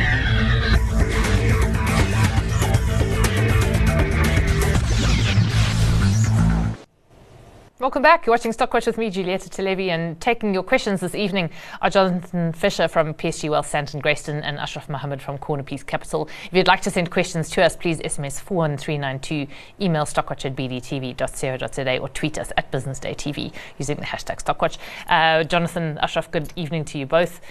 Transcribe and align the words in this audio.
Welcome 7.85 8.01
back. 8.01 8.25
You're 8.25 8.33
watching 8.33 8.53
Stockwatch 8.53 8.87
with 8.87 8.97
me, 8.97 9.11
Julieta 9.11 9.51
Televi, 9.51 9.89
and 9.89 10.19
taking 10.19 10.55
your 10.55 10.63
questions 10.63 11.03
this 11.03 11.15
evening 11.15 11.51
are 11.83 11.91
Jonathan 11.91 12.55
Fisher 12.55 12.89
from 12.89 13.13
PSG 13.13 13.51
Wealth, 13.51 13.71
Sandton 13.71 14.01
Grayston 14.01 14.41
and 14.43 14.57
Ashraf 14.57 14.89
Mohammed 14.89 15.21
from 15.21 15.37
Corner 15.37 15.63
Piece 15.63 15.83
Capital. 15.83 16.27
If 16.47 16.55
you'd 16.55 16.67
like 16.67 16.81
to 16.81 16.91
send 16.91 17.11
questions 17.11 17.51
to 17.51 17.63
us, 17.63 17.77
please 17.77 17.99
SMS 17.99 18.41
41392, 18.41 19.47
email 19.83 20.05
stockwatch 20.07 20.47
at 20.47 20.57
bdtv.co.za, 20.57 21.99
or 21.99 22.09
tweet 22.09 22.39
us 22.39 22.53
at 22.57 22.71
Business 22.71 22.99
Day 23.01 23.15
TV 23.15 23.53
using 23.77 23.97
the 23.97 24.07
hashtag 24.07 24.43
Stockwatch. 24.43 24.79
Uh, 25.07 25.45
Jonathan, 25.45 25.99
Ashraf, 25.99 26.31
good 26.31 26.55
evening 26.57 26.87
to 26.87 26.97
you 26.97 27.05
both. 27.05 27.43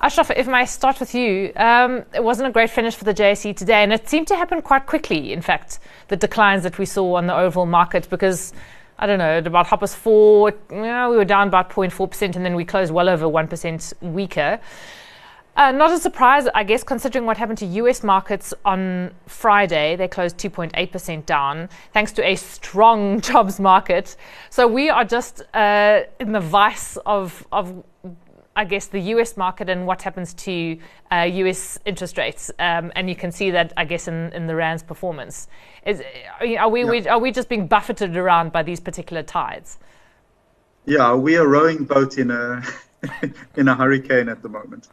Ashraf, 0.00 0.30
if 0.30 0.48
I 0.48 0.64
start 0.64 1.00
with 1.00 1.12
you, 1.12 1.50
um, 1.56 2.04
it 2.14 2.22
wasn't 2.22 2.48
a 2.48 2.52
great 2.52 2.70
finish 2.70 2.94
for 2.94 3.02
the 3.02 3.14
JSE 3.14 3.56
today, 3.56 3.82
and 3.82 3.92
it 3.92 4.08
seemed 4.08 4.28
to 4.28 4.36
happen 4.36 4.62
quite 4.62 4.86
quickly, 4.86 5.32
in 5.32 5.42
fact, 5.42 5.80
the 6.06 6.16
declines 6.16 6.62
that 6.62 6.78
we 6.78 6.84
saw 6.84 7.14
on 7.14 7.26
the 7.26 7.36
overall 7.36 7.66
market, 7.66 8.08
because 8.10 8.52
I 8.98 9.06
don't 9.06 9.18
know, 9.18 9.38
about 9.38 9.66
half 9.66 9.80
past 9.80 9.96
four, 9.96 10.50
you 10.70 10.76
know, 10.76 11.10
we 11.10 11.16
were 11.16 11.24
down 11.24 11.48
about 11.48 11.70
0.4%, 11.70 12.36
and 12.36 12.44
then 12.44 12.54
we 12.54 12.64
closed 12.64 12.92
well 12.92 13.08
over 13.08 13.26
1% 13.26 14.02
weaker. 14.02 14.60
Uh, 15.54 15.70
not 15.70 15.92
a 15.92 15.98
surprise, 15.98 16.48
I 16.54 16.64
guess, 16.64 16.82
considering 16.82 17.26
what 17.26 17.36
happened 17.36 17.58
to 17.58 17.66
US 17.66 18.02
markets 18.02 18.54
on 18.64 19.10
Friday. 19.26 19.96
They 19.96 20.08
closed 20.08 20.38
2.8% 20.38 21.26
down, 21.26 21.68
thanks 21.92 22.12
to 22.12 22.26
a 22.26 22.36
strong 22.36 23.20
jobs 23.30 23.60
market. 23.60 24.16
So 24.48 24.66
we 24.66 24.88
are 24.88 25.04
just 25.04 25.42
uh, 25.52 26.02
in 26.18 26.32
the 26.32 26.40
vice 26.40 26.96
of, 27.04 27.46
of 27.52 27.84
I 28.54 28.64
guess, 28.64 28.86
the 28.86 29.00
US 29.00 29.36
market 29.36 29.68
and 29.68 29.86
what 29.86 30.02
happens 30.02 30.34
to 30.34 30.78
uh, 31.10 31.22
US 31.22 31.78
interest 31.86 32.18
rates. 32.18 32.50
Um, 32.58 32.92
and 32.94 33.08
you 33.08 33.16
can 33.16 33.32
see 33.32 33.50
that, 33.50 33.72
I 33.76 33.84
guess, 33.84 34.08
in, 34.08 34.32
in 34.32 34.46
the 34.46 34.54
RAND's 34.54 34.82
performance. 34.82 35.48
Is, 35.86 36.02
are, 36.40 36.68
we, 36.68 36.84
we, 36.84 37.06
are 37.08 37.18
we 37.18 37.32
just 37.32 37.48
being 37.48 37.66
buffeted 37.66 38.16
around 38.16 38.52
by 38.52 38.62
these 38.62 38.80
particular 38.80 39.22
tides? 39.22 39.78
Yeah, 40.84 41.14
we 41.14 41.36
are 41.36 41.46
rowing 41.46 41.84
boat 41.84 42.18
in 42.18 42.30
a, 42.30 42.62
in 43.56 43.68
a 43.68 43.74
hurricane 43.74 44.28
at 44.28 44.42
the 44.42 44.48
moment. 44.48 44.88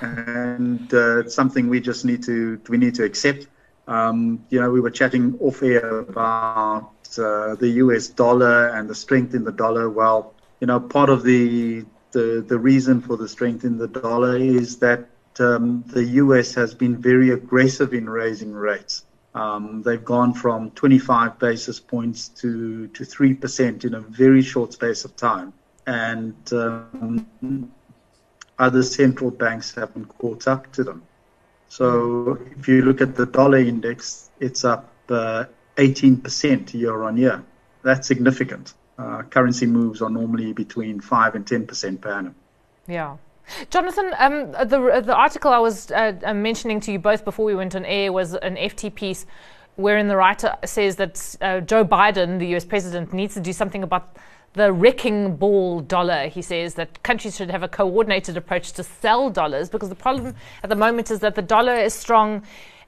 And 0.00 0.92
uh, 0.92 1.20
it's 1.20 1.34
something 1.34 1.68
we 1.68 1.80
just 1.80 2.04
need 2.04 2.24
to, 2.24 2.60
we 2.68 2.76
need 2.76 2.96
to 2.96 3.04
accept. 3.04 3.46
Um, 3.86 4.44
you 4.50 4.60
know, 4.60 4.70
we 4.70 4.80
were 4.80 4.90
chatting 4.90 5.38
off 5.40 5.62
air 5.62 6.00
about 6.00 6.90
uh, 7.18 7.54
the 7.54 7.68
US 7.84 8.08
dollar 8.08 8.68
and 8.68 8.90
the 8.90 8.96
strength 8.96 9.32
in 9.34 9.44
the 9.44 9.52
dollar. 9.52 9.88
Well, 9.88 10.34
you 10.60 10.66
know, 10.66 10.80
part 10.80 11.08
of 11.08 11.22
the 11.22 11.84
the, 12.16 12.42
the 12.48 12.58
reason 12.58 13.02
for 13.02 13.18
the 13.18 13.28
strength 13.28 13.64
in 13.64 13.76
the 13.76 13.88
dollar 13.88 14.38
is 14.38 14.78
that 14.78 15.06
um, 15.38 15.84
the 15.86 16.04
US 16.22 16.54
has 16.54 16.72
been 16.74 16.96
very 16.96 17.28
aggressive 17.30 17.92
in 17.92 18.08
raising 18.08 18.54
rates. 18.54 19.04
Um, 19.34 19.82
they've 19.82 20.02
gone 20.02 20.32
from 20.32 20.70
25 20.70 21.38
basis 21.38 21.78
points 21.78 22.28
to, 22.40 22.88
to 22.88 23.02
3% 23.04 23.84
in 23.84 23.92
a 23.92 24.00
very 24.00 24.40
short 24.40 24.72
space 24.72 25.04
of 25.04 25.14
time. 25.16 25.52
And 25.86 26.36
um, 26.54 27.70
other 28.58 28.82
central 28.82 29.30
banks 29.30 29.74
haven't 29.74 30.06
caught 30.16 30.48
up 30.48 30.72
to 30.72 30.84
them. 30.84 31.02
So 31.68 32.38
if 32.58 32.66
you 32.66 32.80
look 32.80 33.02
at 33.02 33.14
the 33.14 33.26
dollar 33.26 33.58
index, 33.58 34.30
it's 34.40 34.64
up 34.64 34.88
uh, 35.10 35.44
18% 35.76 36.72
year 36.72 37.02
on 37.02 37.18
year. 37.18 37.44
That's 37.82 38.08
significant 38.08 38.72
uh, 38.98 39.22
currency 39.22 39.66
moves 39.66 40.02
are 40.02 40.10
normally 40.10 40.52
between 40.52 41.00
5 41.00 41.34
and 41.34 41.46
10% 41.46 42.00
per 42.00 42.10
annum. 42.10 42.34
Yeah. 42.86 43.16
Jonathan, 43.70 44.12
um, 44.18 44.52
the, 44.52 45.02
the 45.04 45.14
article 45.14 45.52
I 45.52 45.58
was 45.58 45.90
uh, 45.92 46.18
uh 46.24 46.34
mentioning 46.34 46.80
to 46.80 46.92
you 46.92 46.98
both 46.98 47.24
before 47.24 47.44
we 47.44 47.54
went 47.54 47.76
on 47.76 47.84
air 47.84 48.12
was 48.12 48.34
an 48.34 48.56
FT 48.56 48.94
piece 48.94 49.24
wherein 49.76 50.08
the 50.08 50.16
writer 50.16 50.56
says 50.64 50.96
that 50.96 51.36
uh, 51.40 51.60
Joe 51.60 51.84
Biden, 51.84 52.38
the 52.38 52.56
US 52.56 52.64
president, 52.64 53.12
needs 53.12 53.34
to 53.34 53.40
do 53.40 53.52
something 53.52 53.82
about 53.82 54.16
the 54.54 54.72
wrecking 54.72 55.36
ball 55.36 55.80
dollar. 55.80 56.28
He 56.28 56.42
says 56.42 56.74
that 56.74 57.02
countries 57.02 57.36
should 57.36 57.50
have 57.50 57.62
a 57.62 57.68
coordinated 57.68 58.36
approach 58.36 58.72
to 58.72 58.82
sell 58.82 59.30
dollars 59.30 59.68
because 59.68 59.90
the 59.90 59.94
problem 59.94 60.34
at 60.62 60.70
the 60.70 60.76
moment 60.76 61.10
is 61.10 61.20
that 61.20 61.34
the 61.34 61.42
dollar 61.42 61.74
is 61.74 61.92
strong 61.92 62.42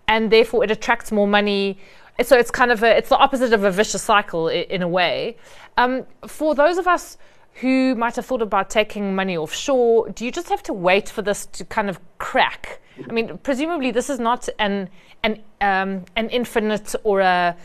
and 0.08 0.30
therefore 0.30 0.64
it 0.64 0.70
attracts 0.70 1.12
more 1.12 1.28
money. 1.28 1.78
So 2.22 2.36
it's 2.36 2.50
kind 2.50 2.72
of 2.72 2.82
a, 2.82 2.96
it's 2.96 3.10
the 3.10 3.16
opposite 3.16 3.52
of 3.52 3.62
a 3.64 3.70
vicious 3.70 4.02
cycle 4.02 4.48
in 4.48 4.82
a 4.82 4.88
way. 4.88 5.36
Um, 5.76 6.04
for 6.26 6.54
those 6.54 6.76
of 6.76 6.88
us 6.88 7.16
who 7.54 7.94
might 7.94 8.16
have 8.16 8.26
thought 8.26 8.42
about 8.42 8.70
taking 8.70 9.14
money 9.14 9.36
offshore, 9.36 10.10
do 10.10 10.24
you 10.24 10.32
just 10.32 10.48
have 10.48 10.62
to 10.64 10.72
wait 10.72 11.08
for 11.08 11.22
this 11.22 11.46
to 11.46 11.64
kind 11.64 11.88
of 11.88 12.00
crack? 12.18 12.80
I 13.08 13.12
mean, 13.12 13.38
presumably 13.38 13.92
this 13.92 14.10
is 14.10 14.18
not 14.18 14.48
an 14.58 14.88
an 15.22 15.42
um, 15.60 16.04
an 16.16 16.28
infinite 16.30 16.94
or 17.04 17.20
a 17.20 17.56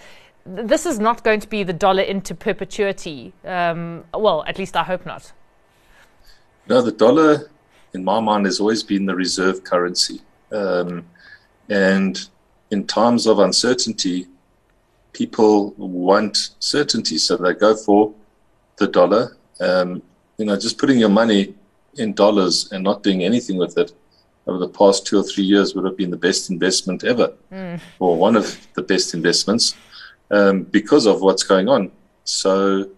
this 0.45 0.85
is 0.85 0.99
not 0.99 1.23
going 1.23 1.39
to 1.39 1.47
be 1.47 1.63
the 1.63 1.73
dollar 1.73 2.03
into 2.03 2.35
perpetuity. 2.35 3.33
Um, 3.45 4.03
well, 4.13 4.43
at 4.45 4.57
least 4.59 4.75
I 4.75 4.83
hope 4.83 5.05
not. 5.05 5.31
No, 6.67 6.81
the 6.81 6.91
dollar, 6.91 7.49
in 7.93 8.03
my 8.03 8.19
mind, 8.19 8.45
has 8.45 8.59
always 8.59 8.83
been 8.83 9.05
the 9.05 9.15
reserve 9.15 9.63
currency, 9.63 10.21
um, 10.51 11.05
and 11.69 12.27
in 12.71 12.87
times 12.87 13.25
of 13.25 13.39
uncertainty, 13.39 14.27
people 15.13 15.71
want 15.77 16.49
certainty, 16.59 17.17
so 17.17 17.37
they 17.37 17.53
go 17.53 17.75
for 17.75 18.13
the 18.77 18.87
dollar. 18.87 19.37
Um, 19.59 20.01
you 20.37 20.45
know, 20.45 20.57
just 20.57 20.77
putting 20.77 20.99
your 20.99 21.09
money 21.09 21.55
in 21.95 22.13
dollars 22.13 22.71
and 22.71 22.83
not 22.83 23.03
doing 23.03 23.23
anything 23.23 23.57
with 23.57 23.77
it 23.77 23.93
over 24.47 24.57
the 24.57 24.67
past 24.67 25.05
two 25.05 25.19
or 25.19 25.23
three 25.23 25.43
years 25.43 25.73
would 25.73 25.85
have 25.85 25.95
been 25.95 26.11
the 26.11 26.17
best 26.17 26.49
investment 26.49 27.03
ever, 27.03 27.33
mm. 27.51 27.79
or 27.99 28.17
one 28.17 28.35
of 28.35 28.67
the 28.73 28.81
best 28.81 29.13
investments, 29.13 29.75
um, 30.31 30.63
because 30.63 31.05
of 31.05 31.21
what's 31.21 31.43
going 31.43 31.69
on. 31.69 31.91
So, 32.25 32.89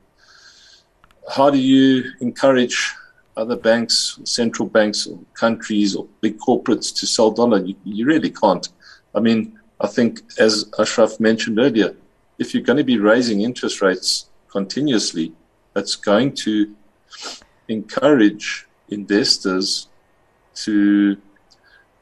how 1.30 1.50
do 1.50 1.58
you 1.58 2.12
encourage 2.22 2.94
other 3.38 3.56
banks, 3.56 4.20
central 4.24 4.68
banks, 4.68 5.06
or 5.06 5.20
countries, 5.34 5.96
or 5.96 6.08
big 6.22 6.40
corporates 6.40 6.98
to 7.00 7.06
sell 7.06 7.32
dollar? 7.32 7.60
You, 7.64 7.76
you 7.84 8.06
really 8.06 8.32
can't. 8.32 8.68
I 9.14 9.20
mean, 9.20 9.60
I 9.82 9.88
think, 9.88 10.22
as 10.40 10.66
Ashraf 10.80 11.20
mentioned 11.20 11.60
earlier, 11.60 11.96
if 12.38 12.54
you're 12.54 12.64
going 12.64 12.78
to 12.78 12.84
be 12.84 12.98
raising 12.98 13.42
interest 13.42 13.82
rates 13.82 14.30
continuously, 14.50 15.34
that's 15.74 15.96
going 15.96 16.34
to 16.34 16.76
encourage 17.68 18.68
investors 18.90 19.88
to 20.54 21.18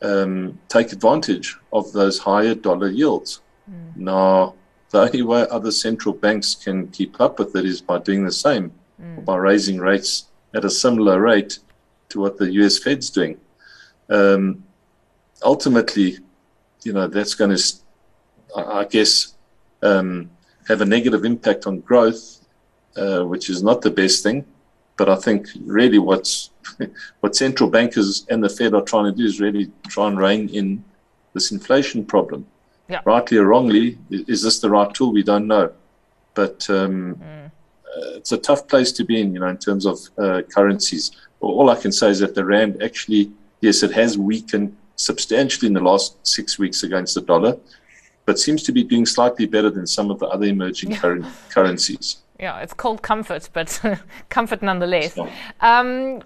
um, 0.02 0.60
take 0.68 0.92
advantage 0.92 1.58
of 1.72 1.92
those 1.94 2.20
higher 2.20 2.56
dollar 2.56 2.90
yields. 2.90 3.42
Mm. 3.70 3.98
Now, 3.98 4.56
the 4.90 5.02
only 5.02 5.24
way 5.24 5.48
other 5.50 5.72
central 5.72 6.14
banks 6.14 6.54
can 6.56 6.88
keep 6.90 7.20
up 7.20 7.40
with 7.40 7.56
it 7.56 7.66
is 7.66 7.82
by 7.82 8.00
doing 8.00 8.26
the 8.26 8.32
same, 8.32 8.72
mm. 9.02 9.26
by 9.26 9.38
raising 9.38 9.80
rates 9.80 10.26
at 10.54 10.66
a 10.66 10.70
similar 10.70 11.20
rate 11.20 11.60
to 12.10 12.20
what 12.20 12.38
the 12.38 12.52
US 12.54 12.78
Fed's 12.78 13.10
doing. 13.10 13.40
Um, 14.10 14.64
ultimately, 15.44 16.20
you 16.84 16.94
know, 16.94 17.08
that's 17.08 17.34
going 17.34 17.56
to, 17.56 17.64
I 18.56 18.86
guess, 18.86 19.33
um, 19.84 20.30
have 20.68 20.82
a 20.82 20.86
negative 20.86 21.26
impact 21.26 21.68
on 21.68 21.82
growth, 21.82 22.40
uh, 22.96 23.24
which 23.24 23.50
is 23.50 23.62
not 23.62 23.82
the 23.82 23.92
best 23.92 24.24
thing. 24.24 24.46
But 24.98 25.10
I 25.10 25.16
think 25.16 25.48
really 25.66 26.00
what's 26.00 26.52
what 27.20 27.36
central 27.36 27.70
bankers 27.70 28.26
and 28.30 28.44
the 28.44 28.50
Fed 28.50 28.74
are 28.74 28.82
trying 28.82 29.06
to 29.06 29.12
do 29.12 29.26
is 29.26 29.40
really 29.40 29.72
try 29.88 30.08
and 30.08 30.18
rein 30.18 30.50
in 30.50 30.84
this 31.34 31.52
inflation 31.52 32.06
problem. 32.06 32.46
Yeah. 32.90 33.02
Rightly 33.06 33.38
or 33.38 33.46
wrongly, 33.46 33.98
is 34.10 34.44
this 34.44 34.60
the 34.60 34.70
right 34.70 34.94
tool? 34.94 35.12
We 35.12 35.24
don't 35.24 35.48
know. 35.48 35.72
But 36.36 36.70
um, 36.70 37.16
mm. 37.16 37.46
uh, 37.46 38.18
it's 38.18 38.32
a 38.32 38.38
tough 38.38 38.68
place 38.68 38.92
to 38.94 39.04
be 39.04 39.22
in, 39.22 39.34
you 39.34 39.40
know, 39.40 39.48
in 39.48 39.58
terms 39.58 39.86
of 39.86 40.00
uh, 40.18 40.42
currencies. 40.54 41.12
All 41.40 41.70
I 41.70 41.76
can 41.76 41.92
say 41.92 42.10
is 42.10 42.20
that 42.20 42.36
the 42.36 42.46
rand 42.46 42.82
actually, 42.84 43.32
yes, 43.62 43.84
it 43.84 43.92
has 43.92 44.18
weakened 44.18 44.76
substantially 44.96 45.68
in 45.68 45.74
the 45.74 45.82
last 45.82 46.16
six 46.26 46.60
weeks 46.60 46.84
against 46.84 47.16
the 47.16 47.22
dollar 47.22 47.58
but 48.26 48.40
seems 48.40 48.64
to 48.64 48.72
be 48.72 48.84
doing 48.84 49.06
slightly 49.06 49.46
better 49.46 49.70
than 49.70 49.86
some 49.88 50.10
of 50.12 50.20
the 50.20 50.28
other 50.28 50.46
emerging 50.46 50.92
yeah. 50.92 51.24
currencies. 51.50 52.18
Yeah, 52.40 52.60
it's 52.60 52.74
called 52.74 53.02
comfort, 53.02 53.50
but 53.54 53.80
comfort 54.30 54.62
nonetheless. 54.62 55.18
Um, 55.62 56.22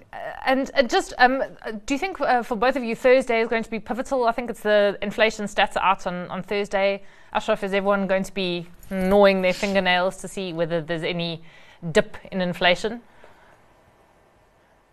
and 0.46 0.72
uh, 0.74 0.84
just, 0.84 1.14
um, 1.18 1.44
do 1.86 1.94
you 1.94 2.00
think 2.00 2.20
uh, 2.22 2.44
for 2.44 2.56
both 2.56 2.76
of 2.76 2.84
you 2.84 2.96
Thursday 2.96 3.42
is 3.42 3.50
going 3.50 3.64
to 3.64 3.70
be 3.70 3.80
pivotal? 3.80 4.26
I 4.26 4.32
think 4.32 4.50
it's 4.50 4.62
the 4.62 4.98
inflation 5.02 5.46
stats 5.46 5.76
are 5.76 5.84
out 5.84 6.08
on, 6.08 6.28
on 6.30 6.44
Thursday. 6.44 7.04
Ashraf, 7.34 7.64
is 7.64 7.74
everyone 7.74 8.08
going 8.08 8.24
to 8.24 8.34
be 8.34 8.68
gnawing 8.90 9.42
their 9.42 9.54
fingernails 9.54 10.18
to 10.18 10.28
see 10.28 10.54
whether 10.54 10.82
there's 10.82 11.04
any 11.04 11.44
dip 11.92 12.18
in 12.32 12.42
inflation? 12.42 13.02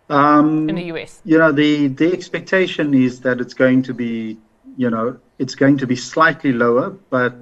Um, 0.09 0.69
in 0.69 0.75
the 0.75 0.83
US? 0.93 1.21
You 1.25 1.37
know, 1.37 1.51
the, 1.51 1.87
the 1.87 2.11
expectation 2.11 2.93
is 2.93 3.21
that 3.21 3.39
it's 3.39 3.53
going 3.53 3.81
to 3.83 3.93
be, 3.93 4.37
you 4.77 4.89
know, 4.89 5.17
it's 5.39 5.55
going 5.55 5.77
to 5.79 5.87
be 5.87 5.95
slightly 5.95 6.53
lower, 6.53 6.89
but 7.09 7.35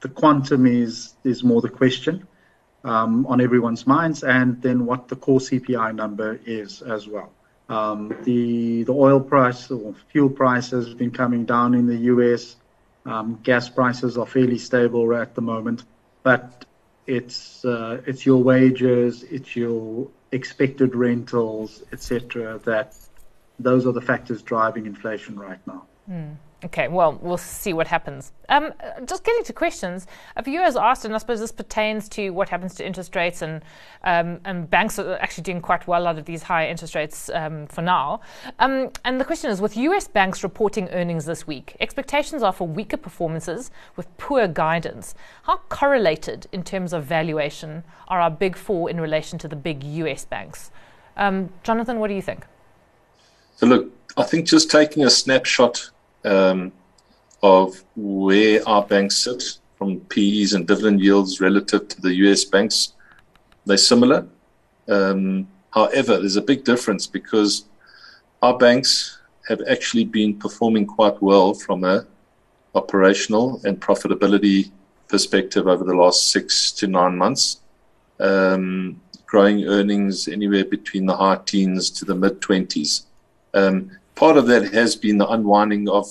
the 0.00 0.08
quantum 0.08 0.66
is 0.66 1.14
is 1.24 1.42
more 1.42 1.60
the 1.60 1.68
question. 1.68 2.26
um, 2.84 3.26
on 3.26 3.40
everyone's 3.40 3.86
minds, 3.86 4.22
and 4.22 4.60
then 4.60 4.84
what 4.84 5.08
the 5.08 5.16
core 5.16 5.40
CPI 5.40 5.94
number 5.94 6.38
is 6.44 6.82
as 6.82 7.08
well. 7.08 7.32
Um, 7.68 8.14
the 8.24 8.82
the 8.84 8.92
oil 8.92 9.20
price 9.20 9.70
or 9.70 9.94
fuel 10.12 10.28
price 10.28 10.70
has 10.70 10.92
been 10.92 11.10
coming 11.10 11.46
down 11.46 11.74
in 11.74 11.86
the 11.86 11.96
U.S. 12.12 12.56
Um, 13.06 13.40
gas 13.42 13.68
prices 13.70 14.18
are 14.18 14.26
fairly 14.26 14.58
stable 14.58 15.14
at 15.14 15.34
the 15.34 15.40
moment, 15.40 15.84
but 16.22 16.66
it's 17.06 17.64
uh, 17.64 18.02
it's 18.06 18.26
your 18.26 18.42
wages, 18.42 19.22
it's 19.22 19.56
your 19.56 20.08
expected 20.30 20.94
rentals, 20.94 21.82
etc. 21.90 22.60
That 22.64 22.94
those 23.58 23.86
are 23.86 23.92
the 23.92 24.02
factors 24.02 24.42
driving 24.42 24.84
inflation 24.84 25.38
right 25.38 25.60
now. 25.66 25.86
Mm. 26.10 26.36
Okay, 26.64 26.88
well, 26.88 27.18
we'll 27.20 27.36
see 27.36 27.74
what 27.74 27.86
happens. 27.86 28.32
Um, 28.48 28.72
just 29.04 29.22
getting 29.22 29.44
to 29.44 29.52
questions, 29.52 30.06
a 30.36 30.42
viewer 30.42 30.62
has 30.62 30.76
asked, 30.76 31.04
and 31.04 31.14
I 31.14 31.18
suppose 31.18 31.40
this 31.40 31.52
pertains 31.52 32.08
to 32.10 32.30
what 32.30 32.48
happens 32.48 32.74
to 32.76 32.86
interest 32.86 33.14
rates, 33.14 33.42
and 33.42 33.62
um, 34.02 34.40
and 34.46 34.68
banks 34.70 34.98
are 34.98 35.16
actually 35.16 35.42
doing 35.42 35.60
quite 35.60 35.86
well 35.86 36.06
out 36.06 36.16
of 36.16 36.24
these 36.24 36.42
high 36.42 36.68
interest 36.68 36.94
rates 36.94 37.28
um, 37.34 37.66
for 37.66 37.82
now. 37.82 38.20
Um, 38.60 38.90
and 39.04 39.20
the 39.20 39.26
question 39.26 39.50
is, 39.50 39.60
with 39.60 39.76
U.S. 39.76 40.08
banks 40.08 40.42
reporting 40.42 40.88
earnings 40.88 41.26
this 41.26 41.46
week, 41.46 41.76
expectations 41.80 42.42
are 42.42 42.52
for 42.52 42.66
weaker 42.66 42.96
performances 42.96 43.70
with 43.96 44.16
poor 44.16 44.48
guidance. 44.48 45.14
How 45.42 45.58
correlated 45.68 46.46
in 46.50 46.62
terms 46.62 46.94
of 46.94 47.04
valuation 47.04 47.84
are 48.08 48.20
our 48.20 48.30
big 48.30 48.56
four 48.56 48.88
in 48.88 48.98
relation 48.98 49.38
to 49.40 49.48
the 49.48 49.56
big 49.56 49.84
U.S. 49.84 50.24
banks? 50.24 50.70
Um, 51.18 51.50
Jonathan, 51.62 51.98
what 51.98 52.08
do 52.08 52.14
you 52.14 52.22
think? 52.22 52.46
So 53.56 53.66
look, 53.66 53.90
I 54.16 54.22
think 54.22 54.46
just 54.46 54.70
taking 54.70 55.04
a 55.04 55.10
snapshot 55.10 55.90
um, 56.24 56.72
of 57.42 57.82
where 57.96 58.66
our 58.68 58.82
banks 58.82 59.18
sit 59.18 59.58
from 59.76 60.00
PEs 60.00 60.54
and 60.54 60.66
dividend 60.66 61.00
yields 61.00 61.40
relative 61.40 61.88
to 61.88 62.00
the 62.00 62.14
US 62.26 62.44
banks. 62.44 62.92
They're 63.66 63.76
similar. 63.76 64.26
Um, 64.88 65.48
however, 65.70 66.18
there's 66.18 66.36
a 66.36 66.42
big 66.42 66.64
difference 66.64 67.06
because 67.06 67.64
our 68.42 68.56
banks 68.56 69.18
have 69.48 69.60
actually 69.68 70.04
been 70.04 70.38
performing 70.38 70.86
quite 70.86 71.20
well 71.22 71.54
from 71.54 71.84
a 71.84 72.06
operational 72.74 73.60
and 73.64 73.80
profitability 73.80 74.70
perspective 75.08 75.66
over 75.68 75.84
the 75.84 75.94
last 75.94 76.30
six 76.30 76.72
to 76.72 76.86
nine 76.86 77.16
months, 77.16 77.60
um, 78.20 79.00
growing 79.26 79.64
earnings 79.64 80.28
anywhere 80.28 80.64
between 80.64 81.06
the 81.06 81.16
high 81.16 81.38
teens 81.44 81.90
to 81.90 82.04
the 82.04 82.14
mid 82.14 82.40
20s. 82.40 83.04
Um, 83.52 83.90
part 84.14 84.36
of 84.36 84.46
that 84.46 84.72
has 84.72 84.96
been 84.96 85.18
the 85.18 85.28
unwinding 85.28 85.88
of 85.88 86.06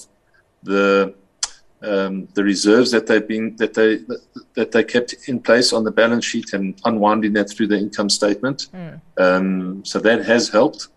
the 0.64 1.14
um, 1.82 2.30
the 2.34 2.44
reserves 2.44 2.92
that 2.92 3.08
they've 3.08 3.28
been 3.28 3.56
that 3.58 3.74
they 3.74 4.00
that 4.54 4.72
they 4.72 4.84
kept 4.84 5.16
in 5.28 5.40
place 5.40 5.74
on 5.74 5.84
the 5.84 5.92
balance 5.92 6.26
sheet 6.26 6.54
and 6.54 6.80
unwinding 6.86 7.34
that 7.34 7.50
through 7.50 7.68
the 7.68 7.78
income 7.78 8.10
statement. 8.10 8.68
Mm. 8.74 9.02
Um, 9.18 9.86
so 9.86 10.00
that 10.00 10.26
has 10.26 10.50
helped. 10.50 10.88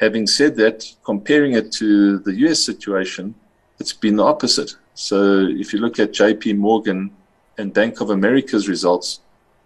Having 0.00 0.26
said 0.26 0.56
that, 0.56 0.90
comparing 1.04 1.52
it 1.52 1.70
to 1.72 2.18
the 2.20 2.34
U.S. 2.46 2.64
situation, 2.64 3.34
it's 3.78 3.92
been 3.92 4.16
the 4.16 4.24
opposite. 4.24 4.74
So 4.94 5.46
if 5.48 5.72
you 5.72 5.80
look 5.80 5.98
at 5.98 6.12
J.P. 6.12 6.54
Morgan 6.54 7.10
and 7.58 7.72
Bank 7.72 8.00
of 8.00 8.10
America's 8.10 8.68
results 8.68 9.20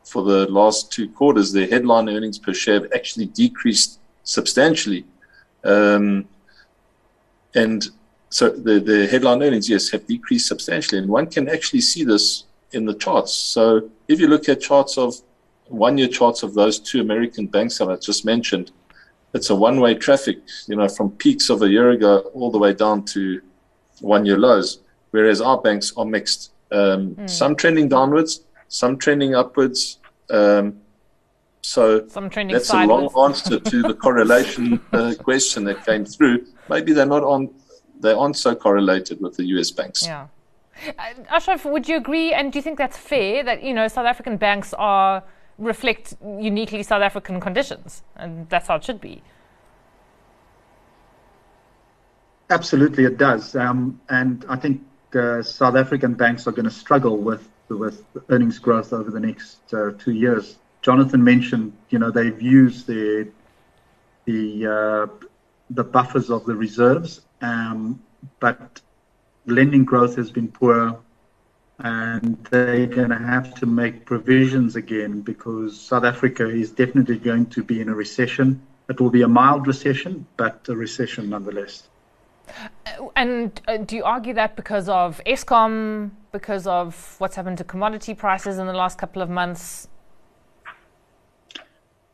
for 0.04 0.22
the 0.22 0.46
last 0.50 0.92
two 0.92 1.08
quarters, 1.08 1.52
their 1.52 1.66
headline 1.66 2.08
earnings 2.08 2.38
per 2.38 2.52
share 2.52 2.74
have 2.74 2.92
actually 2.92 3.26
decreased 3.26 4.00
substantially. 4.24 5.04
Um, 5.64 6.28
and 7.56 7.88
so 8.28 8.50
the, 8.50 8.78
the 8.78 9.06
headline 9.06 9.42
earnings, 9.42 9.68
yes, 9.68 9.88
have 9.90 10.06
decreased 10.06 10.46
substantially. 10.46 11.00
And 11.00 11.08
one 11.08 11.26
can 11.26 11.48
actually 11.48 11.80
see 11.80 12.04
this 12.04 12.44
in 12.72 12.84
the 12.84 12.94
charts. 12.94 13.32
So 13.32 13.90
if 14.08 14.20
you 14.20 14.28
look 14.28 14.48
at 14.48 14.60
charts 14.60 14.98
of 14.98 15.14
one 15.68 15.96
year 15.98 16.08
charts 16.08 16.42
of 16.42 16.54
those 16.54 16.78
two 16.78 17.00
American 17.00 17.46
banks 17.46 17.78
that 17.78 17.88
I 17.88 17.96
just 17.96 18.24
mentioned, 18.24 18.72
it's 19.32 19.50
a 19.50 19.54
one 19.54 19.80
way 19.80 19.94
traffic, 19.94 20.38
you 20.66 20.76
know, 20.76 20.88
from 20.88 21.10
peaks 21.12 21.50
of 21.50 21.62
a 21.62 21.68
year 21.68 21.90
ago 21.90 22.30
all 22.34 22.50
the 22.50 22.58
way 22.58 22.72
down 22.72 23.04
to 23.06 23.40
one 24.00 24.26
year 24.26 24.38
lows, 24.38 24.80
whereas 25.10 25.40
our 25.40 25.60
banks 25.60 25.92
are 25.96 26.04
mixed. 26.04 26.52
Um, 26.72 27.14
mm. 27.14 27.30
Some 27.30 27.56
trending 27.56 27.88
downwards, 27.88 28.44
some 28.68 28.98
trending 28.98 29.34
upwards. 29.34 29.98
Um, 30.30 30.80
so 31.66 31.98
that's 31.98 32.70
a 32.70 32.86
long 32.86 33.10
answer 33.24 33.58
to 33.58 33.82
the 33.82 33.92
correlation 33.92 34.80
uh, 34.92 35.14
question 35.18 35.64
that 35.64 35.84
came 35.84 36.04
through. 36.04 36.46
Maybe 36.70 36.92
they're 36.92 37.06
not 37.06 37.24
on 37.24 37.52
they 37.98 38.12
aren't 38.12 38.36
so 38.36 38.54
correlated 38.54 39.20
with 39.20 39.36
the 39.36 39.44
US 39.46 39.72
banks. 39.72 40.06
Yeah. 40.06 40.28
Uh, 40.96 41.14
Ashraf, 41.28 41.64
would 41.64 41.88
you 41.88 41.96
agree? 41.96 42.32
And 42.32 42.52
do 42.52 42.58
you 42.58 42.62
think 42.62 42.78
that's 42.78 42.96
fair 42.96 43.42
that 43.42 43.64
you 43.64 43.74
know 43.74 43.88
South 43.88 44.06
African 44.06 44.36
banks 44.36 44.74
are 44.74 45.24
reflect 45.58 46.14
uniquely 46.22 46.84
South 46.84 47.02
African 47.02 47.40
conditions, 47.40 48.04
and 48.14 48.48
that's 48.48 48.68
how 48.68 48.76
it 48.76 48.84
should 48.84 49.00
be? 49.00 49.20
Absolutely, 52.48 53.06
it 53.06 53.18
does. 53.18 53.56
Um, 53.56 54.00
and 54.08 54.44
I 54.48 54.54
think 54.54 54.82
uh, 55.16 55.42
South 55.42 55.74
African 55.74 56.14
banks 56.14 56.46
are 56.46 56.52
going 56.52 56.70
to 56.72 56.76
struggle 56.84 57.16
with 57.16 57.48
with 57.68 58.04
earnings 58.28 58.60
growth 58.60 58.92
over 58.92 59.10
the 59.10 59.18
next 59.18 59.74
uh, 59.74 59.90
two 59.98 60.12
years. 60.12 60.58
Jonathan 60.86 61.22
mentioned, 61.22 61.72
you 61.90 61.98
know, 61.98 62.10
they've 62.10 62.40
used 62.40 62.86
the 62.86 63.28
the 64.24 64.40
uh, 64.76 65.26
the 65.70 65.84
buffers 65.84 66.30
of 66.30 66.46
the 66.46 66.54
reserves 66.54 67.20
um, 67.40 68.00
but 68.40 68.80
lending 69.46 69.84
growth 69.84 70.16
has 70.16 70.30
been 70.30 70.48
poor, 70.48 70.98
and 71.78 72.42
they're 72.50 72.86
going 72.86 73.10
to 73.10 73.18
have 73.18 73.54
to 73.56 73.66
make 73.66 74.06
provisions 74.06 74.76
again 74.76 75.20
because 75.20 75.78
South 75.78 76.04
Africa 76.04 76.48
is 76.48 76.70
definitely 76.70 77.18
going 77.18 77.46
to 77.46 77.62
be 77.62 77.80
in 77.80 77.88
a 77.88 77.94
recession. 77.94 78.60
It 78.88 79.00
will 79.00 79.10
be 79.10 79.22
a 79.22 79.28
mild 79.28 79.66
recession, 79.66 80.26
but 80.36 80.66
a 80.68 80.76
recession 80.76 81.30
nonetheless. 81.30 81.88
And 83.16 83.60
uh, 83.66 83.78
do 83.78 83.96
you 83.96 84.04
argue 84.04 84.34
that 84.34 84.54
because 84.54 84.88
of 84.88 85.20
Eskom, 85.26 86.12
because 86.30 86.66
of 86.66 87.16
what's 87.18 87.34
happened 87.34 87.58
to 87.58 87.64
commodity 87.64 88.14
prices 88.14 88.58
in 88.58 88.66
the 88.66 88.72
last 88.72 88.98
couple 88.98 89.20
of 89.20 89.28
months? 89.28 89.88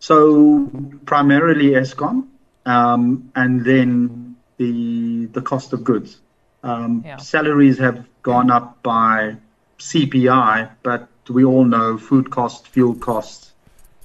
So, 0.02 0.68
primarily 1.06 1.70
Eskom, 1.80 2.26
um, 2.66 3.30
and 3.36 3.64
then 3.64 4.34
the 4.56 5.26
the 5.26 5.40
cost 5.40 5.72
of 5.72 5.84
goods. 5.84 6.18
Um, 6.64 7.04
yeah. 7.06 7.18
Salaries 7.18 7.78
have 7.78 8.04
gone 8.22 8.50
up 8.50 8.82
by 8.82 9.36
CPI, 9.78 10.70
but 10.82 11.08
we 11.28 11.44
all 11.44 11.64
know 11.64 11.98
food 11.98 12.32
costs, 12.32 12.66
fuel 12.66 12.96
costs, 12.96 13.52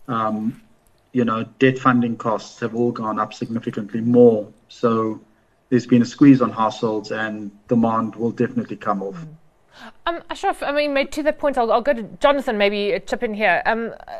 um, 0.07 0.61
you 1.13 1.25
know, 1.25 1.45
debt 1.57 1.79
funding 1.79 2.15
costs 2.15 2.59
have 2.59 2.75
all 2.75 2.91
gone 2.91 3.17
up 3.17 3.33
significantly 3.33 4.01
more. 4.01 4.47
So 4.69 5.19
there's 5.69 5.87
been 5.87 6.03
a 6.03 6.11
squeeze 6.15 6.43
on 6.43 6.51
households, 6.51 7.11
and 7.11 7.49
demand 7.67 8.15
will 8.15 8.33
definitely 8.43 8.77
come 8.77 9.01
off. 9.01 9.15
Mm. 9.15 9.33
Um, 10.05 10.23
Ashraf, 10.29 10.61
I 10.61 10.71
mean, 10.71 11.07
to 11.07 11.23
that 11.23 11.39
point, 11.39 11.57
I'll, 11.57 11.71
I'll, 11.71 11.81
go 11.81 11.93
to 11.93 12.03
Jonathan, 12.19 12.57
maybe 12.57 12.99
chip 13.07 13.23
in 13.23 13.33
here. 13.33 13.63
Um, 13.65 13.93
uh, 14.07 14.11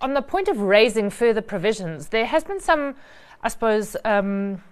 on 0.00 0.14
the 0.14 0.22
point 0.22 0.48
of 0.48 0.58
raising 0.60 1.10
further 1.10 1.42
provisions, 1.42 2.08
there 2.08 2.26
has 2.26 2.44
been 2.44 2.60
some, 2.60 2.94
I 3.42 3.48
suppose, 3.48 3.96
um, 4.04 4.62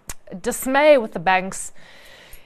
dismay 0.40 0.98
with 0.98 1.12
the 1.12 1.20
banks 1.20 1.72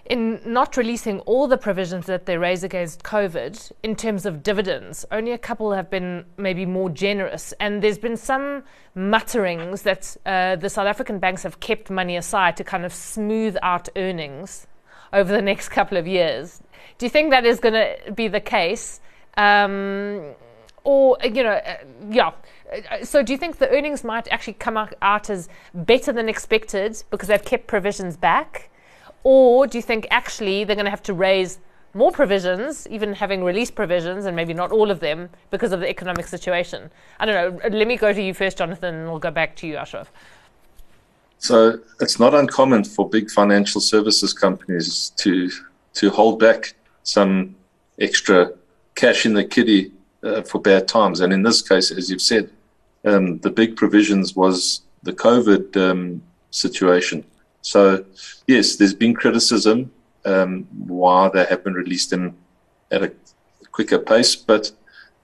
in 0.09 0.41
not 0.45 0.77
releasing 0.77 1.21
all 1.21 1.49
the 1.49 1.59
provisions 1.59 2.07
that 2.07 2.27
they 2.27 2.39
raise 2.39 2.63
against 2.63 3.03
COVID 3.03 3.73
in 3.83 3.97
terms 3.97 4.25
of 4.25 4.43
dividends. 4.43 5.05
Only 5.11 5.33
a 5.33 5.39
couple 5.39 5.73
have 5.73 5.91
been 5.91 6.25
maybe 6.37 6.65
more 6.65 6.89
generous. 6.91 7.53
And 7.59 7.83
there's 7.83 7.99
been 7.99 8.17
some 8.17 8.63
mutterings 8.95 9.83
that 9.83 10.17
uh, 10.25 10.57
the 10.57 10.71
South 10.71 10.87
African 10.87 11.19
banks 11.19 11.43
have 11.43 11.61
kept 11.61 11.91
money 11.91 12.17
aside 12.17 12.57
to 12.59 12.65
kind 12.65 12.85
of 12.85 12.93
smooth 12.93 13.57
out 13.63 13.89
earnings 13.97 14.67
over 15.13 15.33
the 15.33 15.43
next 15.43 15.71
couple 15.71 15.99
of 15.99 16.07
years. 16.07 16.63
Do 16.99 17.07
you 17.07 17.11
think 17.11 17.31
that 17.31 17.45
is 17.45 17.59
going 17.59 17.75
to 17.75 18.13
be 18.13 18.29
the 18.29 18.41
case? 18.41 19.01
Um, 19.37 20.35
or, 20.85 21.19
you 21.25 21.43
know, 21.43 21.51
uh, 21.51 21.77
yeah 22.09 22.31
so 23.03 23.23
do 23.23 23.33
you 23.33 23.39
think 23.39 23.59
the 23.59 23.71
earnings 23.71 24.05
might 24.05 24.29
actually 24.29 24.55
come 24.55 24.77
out 24.77 25.31
as 25.31 25.49
better 25.75 26.13
than 26.13 26.29
expected 26.29 27.03
because 27.11 27.29
they've 27.29 27.45
kept 27.45 27.67
provisions 27.67 28.17
back? 28.17 28.71
Or 29.23 29.67
do 29.67 29.79
you 29.79 29.83
think 29.83 30.07
actually 30.11 30.65
they're 30.65 30.77
going 30.77 30.85
to 30.85 30.91
have 30.91 31.03
to 31.05 31.15
raise 31.15 31.59
more 31.95 32.13
provisions, 32.13 32.87
even 32.89 33.13
having 33.15 33.43
released 33.43 33.75
provisions, 33.75 34.27
and 34.27 34.37
maybe 34.37 34.53
not 34.53 34.71
all 34.71 34.91
of 34.91 35.01
them 35.01 35.31
because 35.51 35.73
of 35.73 35.81
the 35.81 35.89
economic 35.89 36.27
situation? 36.27 36.91
I 37.19 37.27
don't 37.27 37.35
know. 37.35 37.61
Uh, 37.65 37.69
let 37.71 37.89
me 37.89 37.97
go 37.97 38.13
to 38.13 38.23
you 38.23 38.35
first, 38.35 38.59
Jonathan, 38.59 38.95
and 38.95 39.09
we'll 39.09 39.19
go 39.19 39.31
back 39.31 39.57
to 39.57 39.67
you, 39.67 39.77
Ashraf. 39.77 40.13
So 41.39 41.81
it's 42.01 42.19
not 42.19 42.35
uncommon 42.35 42.85
for 42.85 43.09
big 43.09 43.31
financial 43.31 43.81
services 43.81 44.33
companies 44.33 45.11
to 45.17 45.51
to 45.95 46.11
hold 46.11 46.39
back 46.39 46.75
some 47.03 47.57
extra 47.99 48.53
cash 48.95 49.25
in 49.25 49.33
the 49.33 49.45
kitty 49.45 49.93
uh, 50.23 50.43
for 50.43 50.61
bad 50.61 50.87
times. 50.89 51.21
And 51.21 51.33
in 51.33 51.43
this 51.43 51.63
case, 51.63 51.91
as 51.91 52.11
you've 52.11 52.21
said, 52.21 52.51
um, 53.07 53.39
the 53.39 53.51
big 53.51 53.77
provisions 53.77 54.37
was 54.37 54.83
the 55.03 55.13
COVID 55.13 55.77
um, 55.77 56.23
situation. 56.51 57.25
So, 57.63 58.05
yes, 58.47 58.77
there's 58.77 58.95
been 58.95 59.15
criticism 59.15 59.91
um, 60.25 60.67
why 60.87 61.31
they 61.33 61.45
haven't 61.45 61.75
released 61.75 62.11
them 62.11 62.37
at 62.91 63.03
a 63.03 63.13
quicker 63.71 63.99
pace, 63.99 64.37
but 64.37 64.73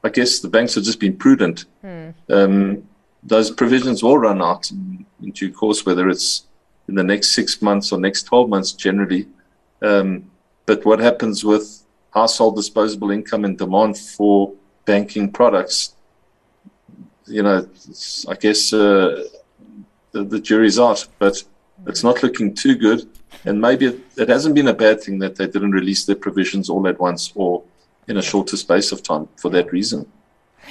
I 0.04 0.08
guess 0.08 0.40
the 0.40 0.48
banks 0.48 0.74
have 0.76 0.84
just 0.84 1.00
been 1.00 1.16
prudent. 1.16 1.66
Mm. 1.84 2.14
Um, 2.30 2.88
those 3.22 3.50
provisions 3.50 4.02
will 4.02 4.18
run 4.18 4.40
out 4.42 4.70
in, 4.70 5.04
in, 5.22 5.30
due 5.32 5.52
course, 5.52 5.84
whether 5.84 6.08
it's 6.08 6.44
in 6.88 6.94
the 6.94 7.04
next 7.04 7.34
six 7.34 7.62
months 7.62 7.92
or 7.92 8.00
next 8.00 8.24
12 8.24 8.48
months 8.48 8.72
generally. 8.72 9.28
Um, 9.80 10.30
but 10.66 10.84
what 10.84 11.00
happens 11.00 11.44
with 11.44 11.84
household 12.12 12.56
disposable 12.56 13.10
income 13.10 13.44
and 13.44 13.56
demand 13.56 13.98
for 13.98 14.52
banking 14.84 15.30
products, 15.30 15.94
you 17.26 17.42
know, 17.42 17.68
I 18.28 18.34
guess 18.34 18.72
uh, 18.72 19.24
the, 20.12 20.24
the, 20.24 20.40
jury's 20.40 20.78
out, 20.78 21.06
but 21.18 21.42
it's 21.86 22.04
not 22.04 22.22
looking 22.22 22.54
too 22.54 22.74
good. 22.74 23.08
And 23.44 23.60
maybe 23.60 23.86
it, 23.86 24.00
it 24.16 24.28
hasn't 24.28 24.54
been 24.54 24.68
a 24.68 24.74
bad 24.74 25.02
thing 25.02 25.18
that 25.20 25.36
they 25.36 25.46
didn't 25.46 25.72
release 25.72 26.04
their 26.04 26.16
provisions 26.16 26.68
all 26.68 26.86
at 26.86 27.00
once 27.00 27.32
or 27.34 27.62
in 28.08 28.16
a 28.16 28.22
shorter 28.22 28.56
space 28.56 28.92
of 28.92 29.02
time 29.02 29.28
for 29.36 29.50
that 29.50 29.72
reason. 29.72 30.06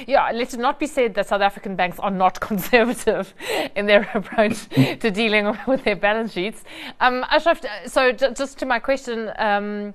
Yeah, 0.07 0.31
let 0.31 0.53
it 0.53 0.59
not 0.59 0.79
be 0.79 0.87
said 0.87 1.15
that 1.15 1.27
South 1.27 1.41
African 1.41 1.75
banks 1.75 1.99
are 1.99 2.11
not 2.11 2.39
conservative 2.39 3.33
in 3.75 3.85
their 3.87 4.09
approach 4.13 4.69
to 4.69 5.11
dealing 5.11 5.57
with 5.67 5.83
their 5.83 5.95
balance 5.95 6.33
sheets. 6.33 6.63
Um, 6.99 7.25
Ashraf, 7.29 7.61
so 7.87 8.11
just 8.11 8.57
to 8.59 8.65
my 8.65 8.79
question, 8.79 9.31
um, 9.37 9.93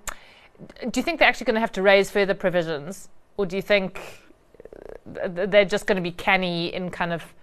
do 0.91 1.01
you 1.01 1.03
think 1.03 1.19
they're 1.19 1.29
actually 1.29 1.47
going 1.47 1.55
to 1.55 1.61
have 1.61 1.73
to 1.73 1.83
raise 1.83 2.11
further 2.11 2.35
provisions, 2.35 3.09
or 3.37 3.47
do 3.47 3.57
you 3.57 3.63
think 3.63 4.01
they're 5.29 5.65
just 5.65 5.87
going 5.87 5.97
to 5.97 6.03
be 6.03 6.13
canny 6.13 6.75
in 6.75 6.91
kind 6.91 7.13
of 7.13 7.35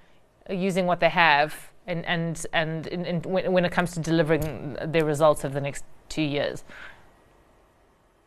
using 0.50 0.86
what 0.86 1.00
they 1.00 1.10
have, 1.10 1.55
and 1.88 2.05
and 2.05 2.46
and 2.53 2.88
in, 2.88 3.05
in, 3.05 3.22
when 3.24 3.65
it 3.65 3.72
comes 3.72 3.91
to 3.93 4.00
delivering 4.00 4.77
their 4.86 5.05
results 5.05 5.46
over 5.46 5.53
the 5.53 5.62
next 5.62 5.84
two 6.10 6.22
years? 6.22 6.63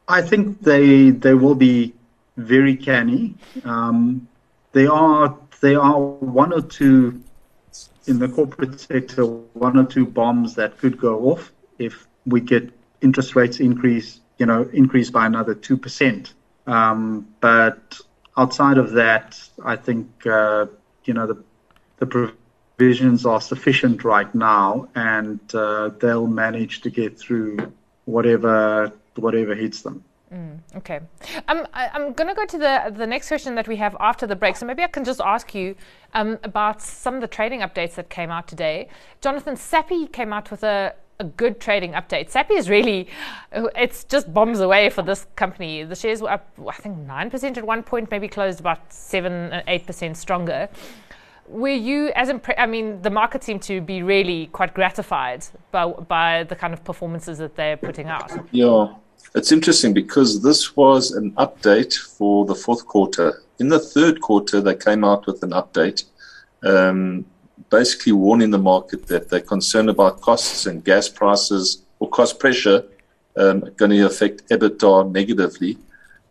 I 0.08 0.22
think 0.22 0.62
they 0.62 1.10
they 1.10 1.34
will 1.34 1.54
be 1.54 1.94
very 2.36 2.76
canny. 2.76 3.34
Um, 3.64 4.28
there 4.72 4.92
are 4.92 5.36
there 5.60 5.80
are 5.80 5.98
one 5.98 6.52
or 6.52 6.62
two 6.62 7.20
in 8.06 8.18
the 8.18 8.28
corporate 8.28 8.78
sector, 8.80 9.24
one 9.24 9.76
or 9.76 9.84
two 9.84 10.06
bombs 10.06 10.54
that 10.54 10.78
could 10.78 10.96
go 10.98 11.30
off 11.30 11.52
if 11.78 12.06
we 12.24 12.40
get 12.40 12.70
interest 13.02 13.34
rates 13.36 13.60
increase, 13.60 14.20
you 14.38 14.46
know, 14.46 14.68
increase 14.72 15.10
by 15.10 15.26
another 15.26 15.54
two 15.54 15.76
percent. 15.76 16.34
Um, 16.66 17.26
but 17.40 18.00
outside 18.36 18.78
of 18.78 18.92
that, 18.92 19.40
I 19.64 19.76
think 19.76 20.26
uh, 20.26 20.66
you 21.04 21.14
know 21.14 21.26
the 21.26 21.42
the 21.98 22.06
provisions 22.06 23.24
are 23.24 23.40
sufficient 23.40 24.04
right 24.04 24.32
now, 24.34 24.88
and 24.94 25.40
uh, 25.54 25.90
they'll 26.00 26.26
manage 26.26 26.80
to 26.82 26.90
get 26.90 27.18
through 27.18 27.72
whatever 28.04 28.92
whatever 29.14 29.54
hits 29.54 29.82
them. 29.82 30.04
Mm, 30.32 30.58
okay. 30.76 31.00
Um, 31.46 31.68
I, 31.72 31.88
am 31.94 32.12
going 32.12 32.28
to 32.28 32.34
go 32.34 32.44
to 32.44 32.58
the 32.58 32.92
the 32.94 33.06
next 33.06 33.28
question 33.28 33.54
that 33.54 33.68
we 33.68 33.76
have 33.76 33.96
after 34.00 34.26
the 34.26 34.34
break. 34.34 34.56
So 34.56 34.66
maybe 34.66 34.82
I 34.82 34.88
can 34.88 35.04
just 35.04 35.20
ask 35.20 35.54
you 35.54 35.76
um, 36.14 36.38
about 36.42 36.82
some 36.82 37.14
of 37.14 37.20
the 37.20 37.28
trading 37.28 37.60
updates 37.60 37.94
that 37.94 38.10
came 38.10 38.30
out 38.30 38.48
today. 38.48 38.88
Jonathan 39.20 39.54
Sappi 39.54 40.10
came 40.12 40.32
out 40.32 40.50
with 40.50 40.64
a, 40.64 40.94
a 41.18 41.24
good 41.24 41.60
trading 41.60 41.92
update. 41.92 42.30
Sappi 42.30 42.54
is 42.54 42.68
really, 42.68 43.08
it's 43.52 44.04
just 44.04 44.32
bombs 44.32 44.60
away 44.60 44.90
for 44.90 45.02
this 45.02 45.26
company. 45.36 45.84
The 45.84 45.94
shares 45.94 46.20
were 46.20 46.30
up, 46.30 46.48
I 46.68 46.72
think, 46.74 46.98
9% 46.98 47.56
at 47.56 47.64
one 47.64 47.82
point, 47.82 48.10
maybe 48.10 48.28
closed 48.28 48.60
about 48.60 48.92
7 48.92 49.62
8% 49.66 50.16
stronger. 50.16 50.68
Were 51.48 51.68
you, 51.68 52.10
as 52.16 52.28
impre- 52.28 52.58
I 52.58 52.66
mean, 52.66 53.00
the 53.02 53.10
market 53.10 53.44
seemed 53.44 53.62
to 53.62 53.80
be 53.80 54.02
really 54.02 54.48
quite 54.48 54.74
gratified 54.74 55.46
by, 55.70 55.86
by 55.86 56.44
the 56.44 56.56
kind 56.56 56.74
of 56.74 56.82
performances 56.84 57.38
that 57.38 57.54
they're 57.54 57.76
putting 57.76 58.08
out. 58.08 58.32
Yeah. 58.50 58.88
It's 59.34 59.52
interesting 59.52 59.92
because 59.92 60.42
this 60.42 60.76
was 60.76 61.12
an 61.12 61.32
update 61.32 61.94
for 61.94 62.44
the 62.46 62.54
fourth 62.54 62.86
quarter. 62.86 63.42
In 63.58 63.68
the 63.68 63.78
third 63.78 64.20
quarter, 64.20 64.60
they 64.60 64.74
came 64.74 65.04
out 65.04 65.26
with 65.26 65.42
an 65.42 65.50
update, 65.50 66.04
um, 66.62 67.24
basically 67.70 68.12
warning 68.12 68.50
the 68.50 68.58
market 68.58 69.06
that 69.06 69.28
they're 69.28 69.40
concerned 69.40 69.90
about 69.90 70.20
costs 70.20 70.66
and 70.66 70.84
gas 70.84 71.08
prices 71.08 71.82
or 71.98 72.08
cost 72.08 72.38
pressure 72.38 72.84
um, 73.36 73.60
going 73.76 73.90
to 73.90 74.06
affect 74.06 74.48
EBITDA 74.48 75.10
negatively. 75.10 75.78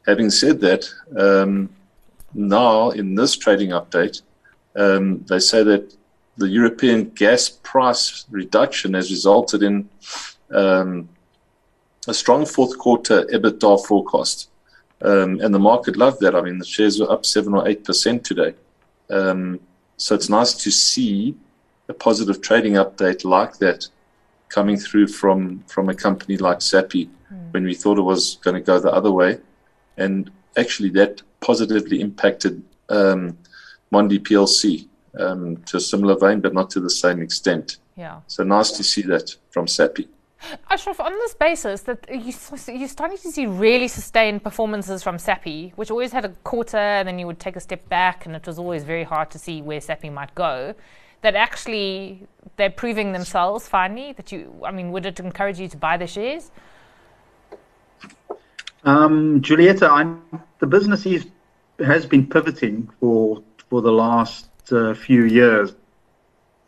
Having 0.06 0.30
said 0.30 0.60
that, 0.62 0.88
um, 1.18 1.70
now 2.34 2.90
in 2.92 3.16
this 3.16 3.36
trading 3.38 3.70
update, 3.70 4.22
um, 4.76 5.24
they 5.30 5.40
say 5.40 5.64
that 5.64 5.96
the 6.38 6.48
European 6.48 7.10
gas 7.12 7.50
price 7.50 8.26
reduction 8.30 8.94
has 8.94 9.10
resulted 9.10 9.64
in 9.64 9.90
um, 10.54 11.08
a 12.08 12.14
strong 12.14 12.46
fourth 12.46 12.78
quarter 12.78 13.24
EBITDA 13.26 13.86
forecast. 13.86 14.50
Um, 15.02 15.40
and 15.42 15.54
the 15.54 15.60
market 15.60 15.98
loved 15.98 16.20
that. 16.22 16.36
I 16.36 16.42
mean, 16.42 16.58
the 16.58 16.66
shares 16.66 17.00
were 17.00 17.12
up 17.12 17.26
7 17.26 17.54
or 17.54 17.64
8% 17.64 18.24
today. 18.24 18.54
So 19.98 20.16
it's 20.16 20.30
nice 20.30 20.54
to 20.54 20.72
see 20.72 21.36
a 21.88 21.94
positive 21.94 22.42
trading 22.42 22.74
update 22.74 23.24
like 23.26 23.58
that 23.60 23.88
coming 24.50 24.78
through 24.78 25.08
from, 25.08 25.64
from 25.68 25.90
a 25.90 25.96
company 25.96 26.38
like 26.38 26.60
Sappi 26.60 27.10
mm. 27.32 27.54
when 27.54 27.64
we 27.64 27.74
thought 27.74 27.98
it 27.98 28.02
was 28.02 28.36
going 28.44 28.56
to 28.56 28.62
go 28.62 28.80
the 28.80 28.92
other 28.92 29.12
way. 29.12 29.40
And 29.98 30.32
actually, 30.58 30.90
that 30.90 31.22
positively 31.40 32.02
impacted 32.02 32.64
um, 32.90 33.38
Mondi 33.92 34.20
PLC 34.20 34.88
um, 35.20 35.58
to 35.66 35.78
a 35.78 35.80
similar 35.80 36.18
vein, 36.18 36.42
but 36.42 36.54
not 36.54 36.70
to 36.72 36.80
the 36.80 36.90
same 36.90 37.22
extent. 37.22 37.78
Yeah. 37.96 38.20
So 38.28 38.44
nice 38.44 38.72
to 38.72 38.84
see 38.84 39.04
that 39.04 39.36
from 39.52 39.68
Sappi. 39.68 40.08
Ashraf, 40.70 41.00
on 41.00 41.12
this 41.14 41.34
basis, 41.34 41.82
that 41.82 42.06
you, 42.10 42.34
you're 42.74 42.88
starting 42.88 43.18
to 43.18 43.32
see 43.32 43.46
really 43.46 43.88
sustained 43.88 44.44
performances 44.44 45.04
from 45.04 45.18
Sappi, 45.18 45.74
which 45.76 45.92
always 45.92 46.12
had 46.12 46.26
a 46.26 46.30
quarter 46.44 46.78
and 46.78 47.08
then 47.08 47.20
you 47.20 47.28
would 47.28 47.40
take 47.40 47.56
a 47.56 47.60
step 47.60 47.88
back, 47.90 48.26
and 48.26 48.36
it 48.36 48.46
was 48.46 48.60
always 48.60 48.84
very 48.84 49.04
hard 49.04 49.32
to 49.32 49.40
see 49.40 49.62
where 49.62 49.80
Sappi 49.80 50.10
might 50.10 50.34
go. 50.36 50.76
That 51.22 51.36
actually 51.36 52.28
they're 52.58 52.70
proving 52.70 53.12
themselves 53.12 53.68
finally. 53.68 54.14
That 54.14 54.32
you, 54.32 54.54
I 54.64 54.72
mean, 54.72 54.92
would 54.92 55.06
it 55.06 55.20
encourage 55.20 55.60
you 55.60 55.68
to 55.70 55.78
buy 55.78 55.98
the 55.98 56.08
shares? 56.08 56.52
Um, 58.84 59.42
Julieta, 59.42 59.90
I'm, 59.90 60.22
the 60.60 60.68
business 60.68 61.06
is, 61.06 61.26
has 61.80 62.06
been 62.06 62.28
pivoting 62.28 62.90
for 63.00 63.42
for 63.70 63.82
the 63.82 63.92
last 63.92 64.48
uh, 64.72 64.94
few 64.94 65.24
years. 65.26 65.74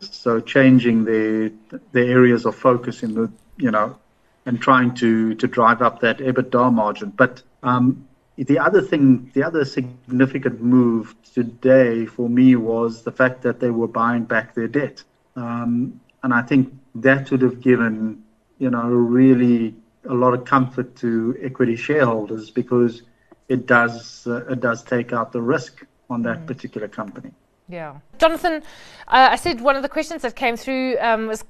So 0.00 0.40
changing 0.40 1.04
the 1.04 1.52
the 1.92 2.04
areas 2.06 2.44
of 2.44 2.56
focus 2.56 3.02
in 3.02 3.14
the 3.14 3.30
you 3.58 3.70
know, 3.70 3.98
and 4.46 4.60
trying 4.60 4.94
to 4.96 5.34
to 5.34 5.46
drive 5.46 5.82
up 5.82 6.00
that 6.00 6.18
EBITDA 6.18 6.72
margin. 6.72 7.10
But 7.10 7.42
um, 7.62 8.06
the 8.36 8.58
other 8.58 8.80
thing, 8.80 9.30
the 9.34 9.42
other 9.42 9.64
significant 9.64 10.62
move 10.62 11.14
today 11.34 12.06
for 12.06 12.28
me 12.28 12.56
was 12.56 13.02
the 13.02 13.12
fact 13.12 13.42
that 13.42 13.60
they 13.60 13.70
were 13.70 13.88
buying 13.88 14.24
back 14.24 14.54
their 14.54 14.68
debt, 14.68 15.02
um, 15.36 16.00
and 16.22 16.32
I 16.32 16.42
think 16.42 16.72
that 16.94 17.30
would 17.30 17.42
have 17.42 17.60
given 17.60 18.22
you 18.58 18.70
know 18.70 18.88
really 18.88 19.74
a 20.08 20.14
lot 20.14 20.34
of 20.34 20.44
comfort 20.44 20.96
to 20.96 21.36
equity 21.42 21.76
shareholders 21.76 22.50
because 22.50 23.02
it 23.48 23.66
does 23.66 24.26
uh, 24.26 24.44
it 24.46 24.60
does 24.60 24.82
take 24.82 25.12
out 25.12 25.32
the 25.32 25.42
risk 25.42 25.84
on 26.10 26.22
that 26.22 26.40
mm. 26.40 26.46
particular 26.46 26.88
company. 26.88 27.32
Yeah, 27.68 27.96
Jonathan, 28.18 28.62
uh, 29.08 29.28
I 29.32 29.36
said 29.36 29.60
one 29.60 29.76
of 29.76 29.82
the 29.82 29.90
questions 29.90 30.22
that 30.22 30.34
came 30.36 30.56
through 30.56 30.96
um, 31.00 31.26
was 31.26 31.44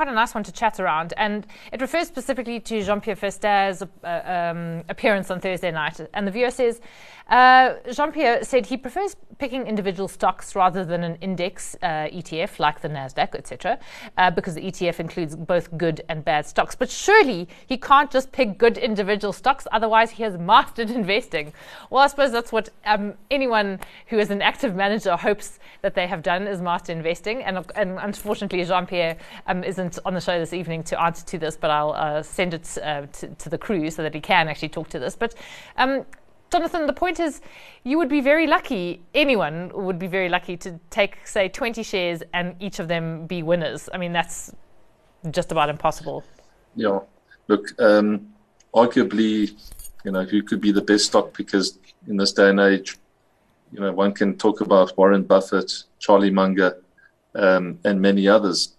quite 0.00 0.08
a 0.08 0.14
nice 0.14 0.34
one 0.34 0.42
to 0.42 0.50
chat 0.50 0.80
around. 0.80 1.12
And 1.18 1.46
it 1.74 1.82
refers 1.82 2.08
specifically 2.08 2.58
to 2.60 2.82
Jean 2.82 3.02
Pierre 3.02 3.16
Verster's 3.16 3.82
uh, 3.82 4.20
um, 4.24 4.82
appearance 4.88 5.30
on 5.30 5.40
Thursday 5.40 5.70
night. 5.70 6.00
And 6.14 6.26
the 6.26 6.30
viewer 6.30 6.50
says 6.50 6.80
uh, 7.28 7.74
Jean 7.92 8.10
Pierre 8.10 8.42
said 8.42 8.64
he 8.64 8.78
prefers 8.78 9.14
picking 9.40 9.66
individual 9.66 10.06
stocks 10.06 10.54
rather 10.54 10.84
than 10.84 11.02
an 11.02 11.16
index 11.22 11.74
uh, 11.82 12.06
ETF 12.12 12.58
like 12.58 12.82
the 12.82 12.88
NASDAQ, 12.88 13.34
etc., 13.34 13.78
uh, 14.18 14.30
because 14.30 14.54
the 14.54 14.60
ETF 14.60 15.00
includes 15.00 15.34
both 15.34 15.76
good 15.78 16.02
and 16.10 16.22
bad 16.22 16.46
stocks. 16.46 16.74
But 16.74 16.90
surely 16.90 17.48
he 17.66 17.78
can't 17.78 18.10
just 18.10 18.30
pick 18.32 18.58
good 18.58 18.76
individual 18.76 19.32
stocks, 19.32 19.66
otherwise, 19.72 20.10
he 20.10 20.22
has 20.24 20.36
mastered 20.36 20.90
investing. 21.00 21.54
Well, 21.88 22.02
I 22.02 22.06
suppose 22.08 22.32
that's 22.32 22.52
what 22.52 22.68
um, 22.84 23.14
anyone 23.30 23.80
who 24.08 24.18
is 24.18 24.30
an 24.30 24.42
active 24.42 24.76
manager 24.76 25.16
hopes 25.16 25.58
that 25.80 25.94
they 25.94 26.06
have 26.06 26.22
done 26.22 26.46
is 26.46 26.60
master 26.60 26.92
investing. 26.92 27.42
And, 27.42 27.64
and 27.76 27.98
unfortunately, 27.98 28.62
Jean 28.66 28.86
Pierre 28.86 29.16
um, 29.46 29.64
isn't 29.64 29.98
on 30.04 30.12
the 30.12 30.20
show 30.20 30.38
this 30.38 30.52
evening 30.52 30.82
to 30.84 31.00
answer 31.00 31.24
to 31.24 31.38
this, 31.38 31.56
but 31.56 31.70
I'll 31.70 31.92
uh, 31.92 32.22
send 32.22 32.52
it 32.52 32.76
uh, 32.82 33.06
to, 33.06 33.28
to, 33.28 33.48
the 33.48 33.58
crew 33.58 33.90
so 33.90 34.02
that 34.02 34.14
he 34.14 34.20
can 34.20 34.48
actually 34.48 34.68
talk 34.68 34.90
to 34.90 34.98
this. 34.98 35.16
But 35.16 35.34
um, 35.78 36.04
Jonathan, 36.50 36.86
the 36.86 36.92
point 36.92 37.20
is, 37.20 37.40
you 37.84 37.96
would 37.98 38.08
be 38.08 38.20
very 38.20 38.46
lucky, 38.46 39.02
anyone 39.14 39.70
would 39.72 39.98
be 39.98 40.08
very 40.08 40.28
lucky 40.28 40.56
to 40.56 40.80
take, 40.90 41.18
say, 41.24 41.48
20 41.48 41.82
shares 41.82 42.22
and 42.34 42.56
each 42.58 42.80
of 42.80 42.88
them 42.88 43.26
be 43.26 43.42
winners. 43.42 43.88
I 43.94 43.98
mean, 43.98 44.12
that's 44.12 44.52
just 45.30 45.52
about 45.52 45.68
impossible. 45.68 46.24
Yeah. 46.74 47.00
Look, 47.46 47.80
um, 47.80 48.32
arguably, 48.74 49.52
you 50.04 50.10
know, 50.10 50.24
who 50.24 50.42
could 50.42 50.60
be 50.60 50.72
the 50.72 50.82
best 50.82 51.06
stock 51.06 51.36
because 51.36 51.78
in 52.08 52.16
this 52.16 52.32
day 52.32 52.50
and 52.50 52.60
age? 52.60 52.96
You 53.72 53.80
know, 53.80 53.92
one 53.92 54.12
can 54.12 54.36
talk 54.36 54.60
about 54.60 54.96
Warren 54.98 55.22
Buffett, 55.22 55.72
Charlie 56.00 56.30
Munger, 56.30 56.82
um, 57.34 57.78
and 57.84 58.00
many 58.00 58.26
others, 58.26 58.76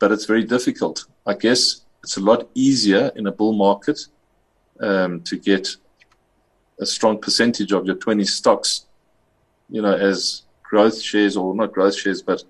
but 0.00 0.10
it's 0.10 0.24
very 0.24 0.44
difficult. 0.44 1.06
I 1.26 1.34
guess 1.34 1.82
it's 2.02 2.16
a 2.16 2.20
lot 2.20 2.48
easier 2.54 3.12
in 3.14 3.28
a 3.28 3.32
bull 3.32 3.52
market 3.52 4.00
um, 4.80 5.20
to 5.22 5.36
get 5.36 5.76
a 6.80 6.86
strong 6.86 7.18
percentage 7.18 7.72
of 7.72 7.86
your 7.86 7.96
20 7.96 8.24
stocks 8.24 8.86
you 9.68 9.82
know, 9.82 9.94
as 9.94 10.42
growth 10.62 11.00
shares 11.00 11.36
or 11.36 11.54
not 11.54 11.72
growth 11.72 11.96
shares, 11.96 12.22
but 12.22 12.42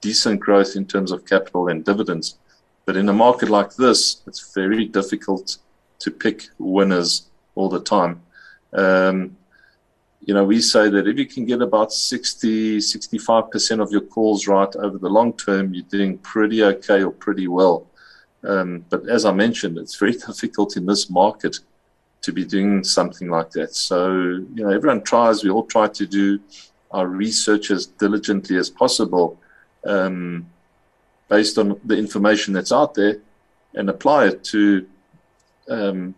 decent 0.00 0.40
growth 0.40 0.76
in 0.76 0.86
terms 0.86 1.12
of 1.12 1.24
capital 1.24 1.68
and 1.68 1.84
dividends. 1.84 2.38
But 2.84 2.96
in 2.96 3.08
a 3.08 3.12
market 3.12 3.48
like 3.48 3.74
this, 3.76 4.22
it's 4.26 4.52
very 4.52 4.86
difficult 4.86 5.58
to 6.00 6.10
pick 6.10 6.48
winners 6.58 7.30
all 7.54 7.68
the 7.68 7.80
time. 7.80 8.22
Um, 8.72 9.36
you 10.20 10.34
know, 10.34 10.44
we 10.44 10.60
say 10.60 10.88
that 10.88 11.06
if 11.06 11.18
you 11.18 11.26
can 11.26 11.44
get 11.44 11.62
about 11.62 11.92
60, 11.92 12.78
65% 12.78 13.80
of 13.80 13.90
your 13.90 14.00
calls 14.00 14.46
right 14.46 14.74
over 14.76 14.98
the 14.98 15.08
long 15.08 15.32
term, 15.34 15.74
you're 15.74 15.84
doing 15.84 16.18
pretty 16.18 16.62
okay 16.64 17.02
or 17.02 17.10
pretty 17.10 17.48
well. 17.48 17.86
Um, 18.44 18.84
but 18.88 19.08
as 19.08 19.24
I 19.24 19.32
mentioned, 19.32 19.78
it's 19.78 19.96
very 19.96 20.12
difficult 20.26 20.76
in 20.76 20.86
this 20.86 21.10
market 21.10 21.58
to 22.22 22.32
be 22.32 22.44
doing 22.44 22.84
something 22.84 23.28
like 23.28 23.50
that. 23.50 23.74
So, 23.74 24.12
you 24.54 24.62
know, 24.64 24.70
everyone 24.70 25.02
tries, 25.02 25.44
we 25.44 25.50
all 25.50 25.66
try 25.66 25.88
to 25.88 26.06
do 26.06 26.40
our 26.92 27.06
research 27.06 27.70
as 27.70 27.86
diligently 27.86 28.56
as 28.56 28.70
possible 28.70 29.40
um, 29.84 30.46
based 31.28 31.58
on 31.58 31.80
the 31.84 31.96
information 31.96 32.54
that's 32.54 32.72
out 32.72 32.94
there 32.94 33.18
and 33.74 33.88
apply 33.88 34.26
it 34.26 34.44
to 34.44 34.86
um, 35.68 36.14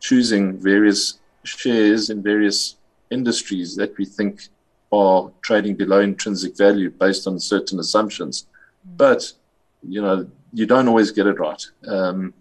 choosing 0.00 0.58
various 0.58 1.20
shares 1.44 2.10
in 2.10 2.22
various 2.22 2.76
industries 3.10 3.76
that 3.76 3.96
we 3.96 4.04
think 4.04 4.48
are 4.92 5.30
trading 5.42 5.76
below 5.76 6.00
intrinsic 6.00 6.56
value 6.56 6.90
based 6.90 7.26
on 7.26 7.38
certain 7.38 7.78
assumptions. 7.78 8.46
But, 8.96 9.32
you 9.88 10.02
know, 10.02 10.28
you 10.52 10.66
don't 10.66 10.88
always 10.88 11.12
get 11.12 11.26
it 11.26 11.38
right. 11.38 11.64
Um, 11.86 12.34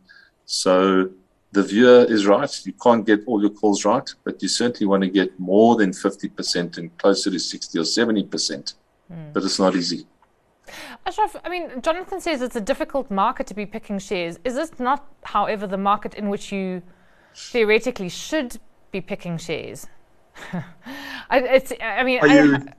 so 0.45 1.11
the 1.51 1.63
viewer 1.63 2.05
is 2.07 2.25
right. 2.25 2.65
You 2.65 2.73
can't 2.73 3.05
get 3.05 3.21
all 3.25 3.41
your 3.41 3.49
calls 3.49 3.85
right, 3.85 4.07
but 4.23 4.41
you 4.41 4.47
certainly 4.47 4.85
want 4.87 5.03
to 5.03 5.09
get 5.09 5.39
more 5.39 5.75
than 5.75 5.91
50% 5.91 6.77
and 6.77 6.95
closer 6.97 7.31
to 7.31 7.39
60 7.39 7.79
or 7.79 7.83
70%. 7.83 8.73
Mm. 9.11 9.33
But 9.33 9.43
it's 9.43 9.59
not 9.59 9.75
easy. 9.75 10.05
Ashraf, 11.05 11.35
I 11.43 11.49
mean, 11.49 11.81
Jonathan 11.81 12.21
says 12.21 12.43
it's 12.43 12.55
a 12.55 12.61
difficult 12.61 13.09
market 13.09 13.47
to 13.47 13.55
be 13.55 13.65
picking 13.65 13.97
shares. 13.97 14.37
Is 14.43 14.53
this 14.53 14.79
not, 14.79 15.07
however, 15.23 15.65
the 15.65 15.77
market 15.77 16.13
in 16.13 16.29
which 16.29 16.51
you 16.51 16.83
theoretically 17.35 18.09
should 18.09 18.59
be 18.91 19.01
picking 19.01 19.37
shares? 19.37 19.87
I, 21.29 21.39
it's, 21.39 21.73
I 21.81 22.03
mean, 22.03 22.19
I, 22.21 22.73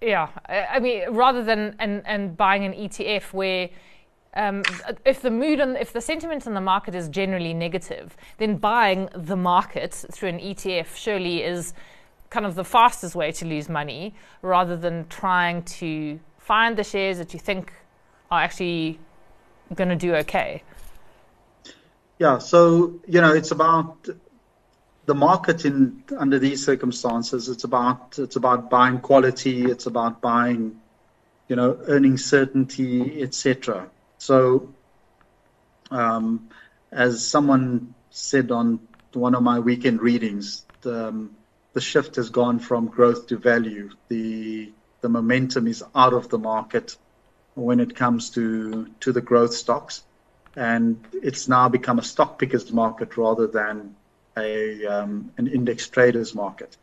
yeah, 0.00 0.28
I 0.48 0.80
mean, 0.80 1.10
rather 1.10 1.44
than 1.44 1.76
and, 1.78 2.02
and 2.06 2.36
buying 2.36 2.64
an 2.64 2.72
ETF 2.72 3.32
where 3.32 3.68
um, 4.36 4.62
if 5.04 5.22
the 5.22 5.30
mood 5.30 5.60
and 5.60 5.76
if 5.76 5.92
the 5.92 6.00
sentiment 6.00 6.46
in 6.46 6.54
the 6.54 6.60
market 6.60 6.94
is 6.94 7.08
generally 7.08 7.54
negative, 7.54 8.16
then 8.38 8.56
buying 8.56 9.08
the 9.14 9.36
market 9.36 9.92
through 10.12 10.28
an 10.28 10.38
ETF 10.38 10.94
surely 10.94 11.42
is 11.42 11.72
kind 12.30 12.44
of 12.44 12.54
the 12.54 12.64
fastest 12.64 13.14
way 13.14 13.32
to 13.32 13.46
lose 13.46 13.68
money, 13.68 14.14
rather 14.42 14.76
than 14.76 15.06
trying 15.08 15.62
to 15.62 16.20
find 16.38 16.76
the 16.76 16.84
shares 16.84 17.18
that 17.18 17.32
you 17.32 17.40
think 17.40 17.72
are 18.30 18.42
actually 18.42 18.98
going 19.74 19.88
to 19.88 19.96
do 19.96 20.14
okay. 20.14 20.62
Yeah, 22.18 22.38
so 22.38 23.00
you 23.06 23.20
know, 23.20 23.32
it's 23.32 23.50
about 23.50 24.08
the 25.06 25.14
market 25.14 25.64
in 25.64 26.02
under 26.18 26.38
these 26.38 26.64
circumstances. 26.64 27.48
It's 27.48 27.64
about 27.64 28.18
it's 28.18 28.36
about 28.36 28.70
buying 28.70 29.00
quality. 29.00 29.64
It's 29.64 29.86
about 29.86 30.20
buying, 30.20 30.80
you 31.48 31.56
know, 31.56 31.78
earning 31.86 32.18
certainty, 32.18 33.22
etc. 33.22 33.88
So, 34.26 34.74
um, 35.92 36.50
as 36.90 37.28
someone 37.28 37.94
said 38.10 38.50
on 38.50 38.80
one 39.12 39.36
of 39.36 39.42
my 39.44 39.60
weekend 39.60 40.00
readings, 40.02 40.66
the, 40.82 41.08
um, 41.08 41.36
the 41.74 41.80
shift 41.80 42.16
has 42.16 42.30
gone 42.30 42.58
from 42.58 42.88
growth 42.88 43.28
to 43.28 43.36
value. 43.38 43.90
The 44.08 44.74
the 45.02 45.08
momentum 45.08 45.68
is 45.68 45.84
out 45.94 46.14
of 46.14 46.28
the 46.28 46.38
market 46.38 46.96
when 47.54 47.78
it 47.78 47.94
comes 47.94 48.30
to 48.30 48.88
to 49.02 49.12
the 49.12 49.20
growth 49.20 49.54
stocks, 49.54 50.02
and 50.56 51.06
it's 51.12 51.46
now 51.46 51.68
become 51.68 52.00
a 52.00 52.08
stock 52.12 52.38
pickers 52.40 52.72
market 52.72 53.16
rather 53.16 53.46
than 53.46 53.94
a 54.36 54.86
um, 54.86 55.30
an 55.38 55.46
index 55.46 55.88
traders 55.88 56.34
market. 56.34 56.76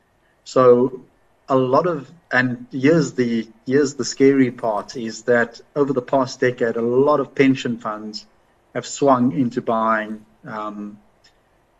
So 0.45 1.09
a 1.53 1.55
lot 1.55 1.85
of 1.85 2.11
and 2.31 2.65
here's 2.71 3.13
the 3.13 3.47
here's 3.67 3.93
the 3.93 4.03
scary 4.03 4.49
part 4.49 4.97
is 4.97 5.21
that 5.23 5.61
over 5.75 5.93
the 5.93 6.01
past 6.01 6.39
decade, 6.39 6.77
a 6.77 6.81
lot 6.81 7.19
of 7.19 7.35
pension 7.35 7.77
funds 7.77 8.25
have 8.73 8.87
swung 8.87 9.31
into 9.33 9.61
buying 9.61 10.25
um, 10.45 10.97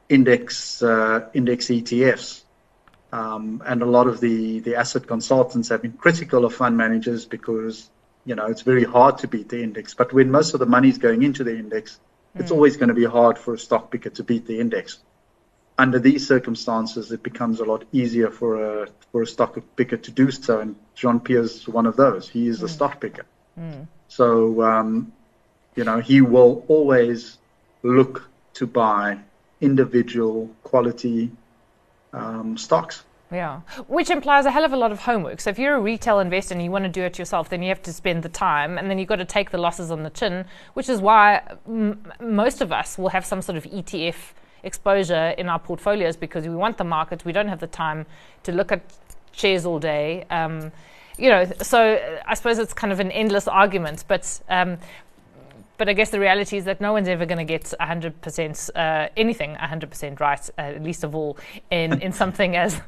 index 0.09 0.83
uh, 0.83 1.27
index 1.33 1.69
ETFs, 1.69 2.43
um, 3.11 3.63
and 3.65 3.81
a 3.81 3.87
lot 3.87 4.05
of 4.05 4.19
the 4.19 4.59
the 4.59 4.75
asset 4.75 5.07
consultants 5.07 5.69
have 5.69 5.81
been 5.81 5.93
critical 5.93 6.45
of 6.45 6.53
fund 6.53 6.77
managers 6.77 7.25
because 7.25 7.89
you 8.25 8.35
know 8.35 8.45
it's 8.45 8.61
very 8.61 8.83
hard 8.83 9.17
to 9.17 9.27
beat 9.27 9.49
the 9.49 9.63
index. 9.63 9.95
But 9.95 10.13
when 10.13 10.29
most 10.29 10.53
of 10.53 10.59
the 10.59 10.67
money 10.67 10.89
is 10.89 10.99
going 10.99 11.23
into 11.23 11.43
the 11.43 11.57
index, 11.57 11.99
mm. 12.37 12.41
it's 12.41 12.51
always 12.51 12.77
going 12.77 12.89
to 12.89 12.99
be 13.03 13.05
hard 13.05 13.39
for 13.39 13.55
a 13.55 13.57
stock 13.57 13.89
picker 13.89 14.11
to 14.11 14.23
beat 14.23 14.45
the 14.45 14.59
index 14.59 14.99
under 15.77 15.99
these 15.99 16.27
circumstances, 16.27 17.11
it 17.11 17.23
becomes 17.23 17.59
a 17.59 17.65
lot 17.65 17.83
easier 17.91 18.29
for 18.29 18.83
a 18.83 18.87
for 19.11 19.21
a 19.21 19.27
stock 19.27 19.57
picker 19.75 19.97
to 19.97 20.11
do 20.11 20.31
so. 20.31 20.59
And 20.59 20.75
Jean 20.95 21.19
Pierre's 21.19 21.67
one 21.67 21.85
of 21.85 21.95
those. 21.95 22.29
He 22.29 22.47
is 22.47 22.59
mm. 22.59 22.63
a 22.63 22.69
stock 22.69 22.99
picker. 22.99 23.25
Mm. 23.59 23.87
So, 24.07 24.61
um, 24.61 25.11
you 25.75 25.83
know, 25.83 25.99
he 25.99 26.21
will 26.21 26.63
always 26.67 27.37
look 27.81 28.29
to 28.55 28.67
buy 28.67 29.19
individual 29.61 30.49
quality 30.63 31.31
um, 32.11 32.57
stocks. 32.57 33.03
Yeah, 33.31 33.61
which 33.87 34.11
implies 34.11 34.45
a 34.45 34.51
hell 34.51 34.63
of 34.63 34.73
a 34.73 34.77
lot 34.77 34.91
of 34.91 34.99
homework. 34.99 35.41
So 35.41 35.49
if 35.49 35.57
you're 35.57 35.73
a 35.73 35.79
retail 35.79 36.19
investor 36.19 36.53
and 36.53 36.63
you 36.63 36.69
want 36.69 36.83
to 36.83 36.89
do 36.89 37.01
it 37.01 37.17
yourself, 37.17 37.49
then 37.49 37.63
you 37.63 37.69
have 37.69 37.81
to 37.83 37.93
spend 37.93 38.21
the 38.21 38.29
time, 38.29 38.77
and 38.77 38.91
then 38.91 38.99
you've 38.99 39.07
got 39.07 39.15
to 39.15 39.25
take 39.25 39.49
the 39.49 39.57
losses 39.57 39.89
on 39.89 40.03
the 40.03 40.11
chin, 40.11 40.45
which 40.75 40.87
is 40.87 41.01
why 41.01 41.41
m- 41.67 42.13
most 42.21 42.61
of 42.61 42.71
us 42.71 42.95
will 42.95 43.09
have 43.09 43.25
some 43.25 43.41
sort 43.41 43.57
of 43.57 43.63
ETF 43.63 44.33
exposure 44.63 45.33
in 45.37 45.49
our 45.49 45.59
portfolios 45.59 46.15
because 46.15 46.47
we 46.47 46.55
want 46.55 46.77
the 46.77 46.83
market. 46.83 47.25
We 47.25 47.31
don't 47.31 47.47
have 47.47 47.59
the 47.59 47.67
time 47.67 48.05
to 48.43 48.51
look 48.51 48.71
at 48.71 48.81
shares 49.31 49.65
all 49.65 49.79
day. 49.79 50.25
Um, 50.29 50.71
you 51.17 51.29
know, 51.29 51.45
so 51.61 52.19
I 52.25 52.33
suppose 52.33 52.57
it's 52.57 52.73
kind 52.73 52.91
of 52.91 52.99
an 52.99 53.11
endless 53.11 53.47
argument, 53.47 54.03
but 54.07 54.41
um, 54.49 54.77
but 55.77 55.89
I 55.89 55.93
guess 55.93 56.11
the 56.11 56.19
reality 56.19 56.57
is 56.57 56.65
that 56.65 56.79
no 56.79 56.93
one's 56.93 57.07
ever 57.07 57.25
going 57.25 57.39
to 57.39 57.43
get 57.43 57.73
100% 57.79 58.69
uh, 58.75 59.09
anything 59.17 59.55
100% 59.55 60.19
right, 60.19 60.49
uh, 60.57 60.71
least 60.79 61.03
of 61.03 61.15
all 61.15 61.37
in, 61.71 62.01
in 62.01 62.11
something 62.23 62.55
as 62.55 62.79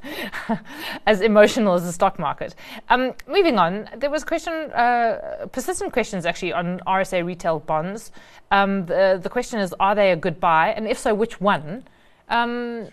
as 1.06 1.21
emotional 1.21 1.74
as 1.74 1.84
the 1.84 1.91
stock 1.91 2.19
market. 2.19 2.56
Um, 2.89 3.13
moving 3.28 3.58
on, 3.58 3.89
there 3.98 4.10
was 4.10 4.24
question, 4.24 4.54
uh, 4.54 5.48
persistent 5.52 5.93
questions 5.93 6.26
actually 6.26 6.54
on 6.54 6.80
RSA 6.88 7.26
retail 7.26 7.60
bonds. 7.60 8.12
Um, 8.52 8.86
the, 8.86 9.19
the 9.21 9.30
question 9.30 9.60
is, 9.60 9.74
are 9.80 9.95
they 9.95 10.12
a 10.12 10.15
good 10.15 10.39
buy? 10.39 10.69
And 10.69 10.88
if 10.88 11.00
so, 11.00 11.13
which 11.13 11.41
one? 11.41 11.88
Um, 12.30 12.89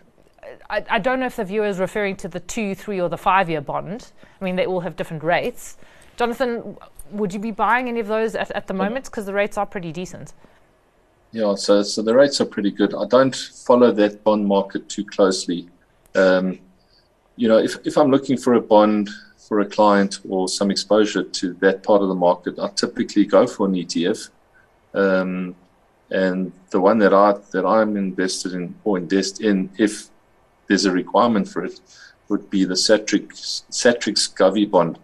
I, 0.69 0.85
I, 0.91 0.99
don't 0.99 1.21
know 1.21 1.27
if 1.27 1.37
the 1.37 1.45
viewer 1.45 1.67
is 1.67 1.79
referring 1.79 2.17
to 2.17 2.29
the 2.29 2.41
two, 2.41 2.75
three, 2.75 3.01
or 3.01 3.09
the 3.09 3.17
five 3.17 3.49
year 3.49 3.61
bond. 3.61 4.13
I 4.41 4.45
mean, 4.45 4.57
they 4.57 4.67
all 4.67 4.81
have 4.81 4.97
different 4.97 5.23
rates. 5.23 5.77
Jonathan, 6.17 6.77
would 7.13 7.33
you 7.33 7.39
be 7.39 7.51
buying 7.51 7.89
any 7.89 8.01
of 8.01 8.09
those 8.09 8.35
at, 8.35 8.51
at 8.53 8.67
the 8.67 8.75
moment? 8.75 9.07
Because 9.07 9.27
the 9.27 9.35
rates 9.35 9.57
are 9.57 9.67
pretty 9.67 9.93
decent. 9.93 10.33
Yeah, 11.33 11.55
so 11.55 11.83
so 11.83 12.03
the 12.03 12.15
rates 12.15 12.41
are 12.41 12.47
pretty 12.47 12.71
good. 12.71 12.95
I 12.95 13.07
don't 13.07 13.35
follow 13.35 13.91
that 13.93 14.23
bond 14.23 14.47
market 14.47 14.89
too 14.89 15.05
closely. 15.05 15.69
Um, 16.15 16.59
you 17.37 17.49
know, 17.49 17.59
if 17.59 17.77
if 17.87 17.97
I'm 17.97 18.11
looking 18.11 18.37
for 18.37 18.55
a 18.55 18.61
bond 18.61 19.09
for 19.39 19.61
a 19.61 19.67
client 19.67 20.21
or 20.29 20.49
some 20.49 20.71
exposure 20.71 21.23
to 21.23 21.55
that 21.55 21.83
part 21.83 22.03
of 22.03 22.09
the 22.09 22.15
market, 22.15 22.59
I 22.59 22.69
typically 22.69 23.25
go 23.25 23.47
for 23.47 23.67
an 23.67 23.75
ETF. 23.75 24.29
Um, 24.95 25.57
and 26.11 26.53
the 26.71 26.81
one 26.81 26.99
that 26.99 27.15
I 27.15 27.35
that 27.53 27.65
I'm 27.65 27.97
invested 27.97 28.53
in 28.53 28.75
or 28.85 28.99
invest 28.99 29.41
in, 29.41 29.71
if 29.79 30.11
there's 30.69 30.85
a 30.85 30.93
requirement 30.93 31.49
for 31.49 31.65
it, 31.65 31.81
would 32.29 32.51
be 32.51 32.65
the 32.65 32.75
Satrix 32.75 33.63
Satrix 33.71 34.29
GOVI 34.35 34.71
bond, 34.71 34.99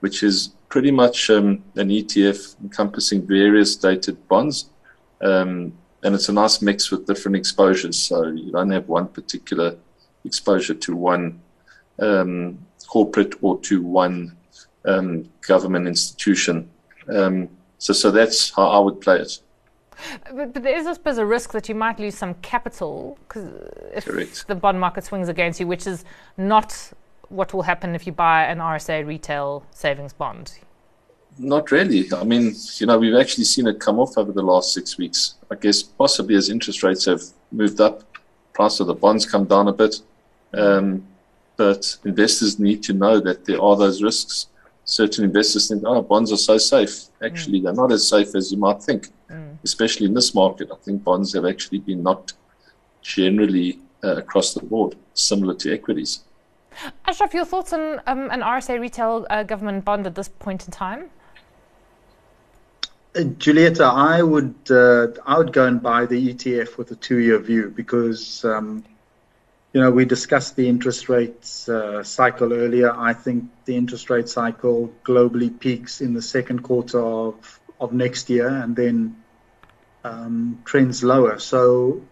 which 0.00 0.22
is 0.22 0.54
pretty 0.74 0.90
much 0.90 1.30
um, 1.30 1.62
an 1.76 1.88
ETF 1.88 2.60
encompassing 2.60 3.24
various 3.24 3.76
dated 3.76 4.16
bonds. 4.26 4.70
Um, 5.20 5.72
and 6.02 6.16
it's 6.16 6.28
a 6.28 6.32
nice 6.32 6.60
mix 6.60 6.90
with 6.90 7.06
different 7.06 7.36
exposures. 7.36 7.96
So 7.96 8.26
you 8.26 8.50
don't 8.50 8.72
have 8.72 8.88
one 8.88 9.06
particular 9.06 9.76
exposure 10.24 10.74
to 10.74 10.96
one 10.96 11.40
um, 12.00 12.58
corporate 12.88 13.34
or 13.40 13.60
to 13.60 13.84
one 13.84 14.36
um, 14.84 15.30
government 15.46 15.86
institution. 15.86 16.68
Um, 17.08 17.50
so, 17.78 17.92
so 17.92 18.10
that's 18.10 18.50
how 18.50 18.66
I 18.66 18.80
would 18.80 19.00
play 19.00 19.20
it. 19.20 19.38
But, 20.34 20.54
but 20.54 20.64
there 20.64 20.76
is, 20.76 20.88
I 20.88 20.94
suppose, 20.94 21.18
a 21.18 21.24
risk 21.24 21.52
that 21.52 21.68
you 21.68 21.76
might 21.76 22.00
lose 22.00 22.16
some 22.16 22.34
capital 22.42 23.16
because 23.28 23.46
if 23.94 24.06
Correct. 24.06 24.48
the 24.48 24.56
bond 24.56 24.80
market 24.80 25.04
swings 25.04 25.28
against 25.28 25.60
you, 25.60 25.68
which 25.68 25.86
is 25.86 26.04
not 26.36 26.92
what 27.28 27.52
will 27.52 27.62
happen 27.62 27.94
if 27.94 28.06
you 28.06 28.12
buy 28.12 28.44
an 28.44 28.58
RSA 28.58 29.06
retail 29.06 29.64
savings 29.70 30.12
bond? 30.12 30.58
Not 31.38 31.70
really. 31.70 32.06
I 32.12 32.24
mean, 32.24 32.54
you 32.76 32.86
know, 32.86 32.98
we've 32.98 33.16
actually 33.16 33.44
seen 33.44 33.66
it 33.66 33.80
come 33.80 33.98
off 33.98 34.16
over 34.16 34.32
the 34.32 34.42
last 34.42 34.72
six 34.72 34.96
weeks. 34.96 35.34
I 35.50 35.56
guess 35.56 35.82
possibly 35.82 36.36
as 36.36 36.48
interest 36.48 36.82
rates 36.82 37.04
have 37.06 37.22
moved 37.50 37.80
up, 37.80 38.04
price 38.52 38.78
of 38.80 38.86
the 38.86 38.94
bonds 38.94 39.26
come 39.26 39.44
down 39.44 39.68
a 39.68 39.72
bit. 39.72 40.00
Um, 40.52 41.06
but 41.56 41.96
investors 42.04 42.58
need 42.58 42.82
to 42.84 42.92
know 42.92 43.20
that 43.20 43.44
there 43.44 43.60
are 43.60 43.76
those 43.76 44.02
risks. 44.02 44.48
Certain 44.84 45.24
investors 45.24 45.68
think, 45.68 45.82
oh, 45.86 46.02
bonds 46.02 46.32
are 46.32 46.36
so 46.36 46.58
safe. 46.58 47.04
Actually, 47.22 47.60
mm. 47.60 47.64
they're 47.64 47.72
not 47.72 47.92
as 47.92 48.08
safe 48.08 48.34
as 48.34 48.52
you 48.52 48.58
might 48.58 48.82
think, 48.82 49.08
mm. 49.30 49.56
especially 49.64 50.06
in 50.06 50.14
this 50.14 50.34
market. 50.34 50.68
I 50.72 50.76
think 50.76 51.02
bonds 51.02 51.32
have 51.34 51.46
actually 51.46 51.78
been 51.78 52.02
knocked 52.02 52.34
generally 53.02 53.78
uh, 54.02 54.16
across 54.16 54.54
the 54.54 54.60
board, 54.60 54.96
similar 55.14 55.54
to 55.54 55.72
equities. 55.72 56.20
Ashraf, 57.06 57.34
your 57.34 57.44
thoughts 57.44 57.72
on 57.72 58.00
um, 58.06 58.30
an 58.30 58.40
RSA 58.40 58.80
retail 58.80 59.26
uh, 59.30 59.42
government 59.42 59.84
bond 59.84 60.06
at 60.06 60.14
this 60.14 60.28
point 60.28 60.64
in 60.66 60.72
time? 60.72 61.10
Uh, 63.16 63.20
Julieta, 63.20 63.84
I 63.84 64.22
would 64.22 64.54
uh, 64.70 65.08
I 65.24 65.38
would 65.38 65.52
go 65.52 65.66
and 65.66 65.82
buy 65.82 66.06
the 66.06 66.34
ETF 66.34 66.76
with 66.76 66.90
a 66.90 66.96
two-year 66.96 67.38
view 67.38 67.72
because 67.74 68.44
um, 68.44 68.84
you 69.72 69.80
know 69.80 69.90
we 69.90 70.04
discussed 70.04 70.56
the 70.56 70.68
interest 70.68 71.08
rates 71.08 71.68
uh, 71.68 72.02
cycle 72.02 72.52
earlier. 72.52 72.92
I 72.92 73.12
think 73.12 73.44
the 73.66 73.76
interest 73.76 74.10
rate 74.10 74.28
cycle 74.28 74.92
globally 75.04 75.56
peaks 75.58 76.00
in 76.00 76.12
the 76.12 76.22
second 76.22 76.62
quarter 76.62 77.00
of 77.00 77.60
of 77.80 77.92
next 77.92 78.30
year 78.30 78.48
and 78.48 78.74
then 78.74 79.16
um, 80.04 80.60
trends 80.64 81.02
lower. 81.02 81.38
So, 81.38 82.02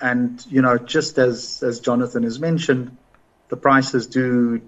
and 0.00 0.44
you 0.48 0.62
know, 0.62 0.78
just 0.78 1.18
as 1.18 1.62
as 1.62 1.80
Jonathan 1.80 2.22
has 2.24 2.38
mentioned, 2.38 2.96
the 3.48 3.56
prices 3.56 4.06
do 4.06 4.60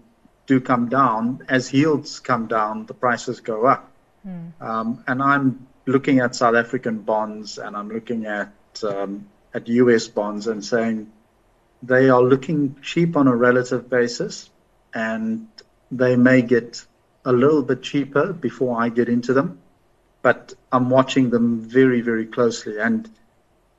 do 0.46 0.60
come 0.60 0.88
down 0.88 1.46
as 1.48 1.72
yields 1.72 2.18
come 2.20 2.46
down. 2.46 2.86
The 2.86 2.94
prices 2.94 3.40
go 3.40 3.66
up, 3.66 3.90
mm. 4.26 4.52
um, 4.60 5.04
and 5.06 5.22
I'm 5.22 5.66
looking 5.86 6.20
at 6.20 6.34
South 6.34 6.54
African 6.54 6.98
bonds 6.98 7.58
and 7.58 7.76
I'm 7.76 7.88
looking 7.88 8.26
at 8.26 8.52
um, 8.82 9.26
at 9.54 9.68
US 9.68 10.08
bonds 10.08 10.46
and 10.46 10.64
saying 10.64 11.12
they 11.82 12.10
are 12.10 12.22
looking 12.22 12.76
cheap 12.82 13.16
on 13.16 13.26
a 13.26 13.34
relative 13.34 13.88
basis, 13.88 14.50
and 14.94 15.48
they 15.90 16.16
may 16.16 16.42
get 16.42 16.84
a 17.24 17.32
little 17.32 17.62
bit 17.62 17.82
cheaper 17.82 18.32
before 18.32 18.82
I 18.82 18.88
get 18.88 19.08
into 19.08 19.34
them, 19.34 19.60
but 20.22 20.54
I'm 20.72 20.88
watching 20.90 21.30
them 21.30 21.60
very 21.60 22.00
very 22.00 22.26
closely 22.26 22.78
and. 22.78 23.08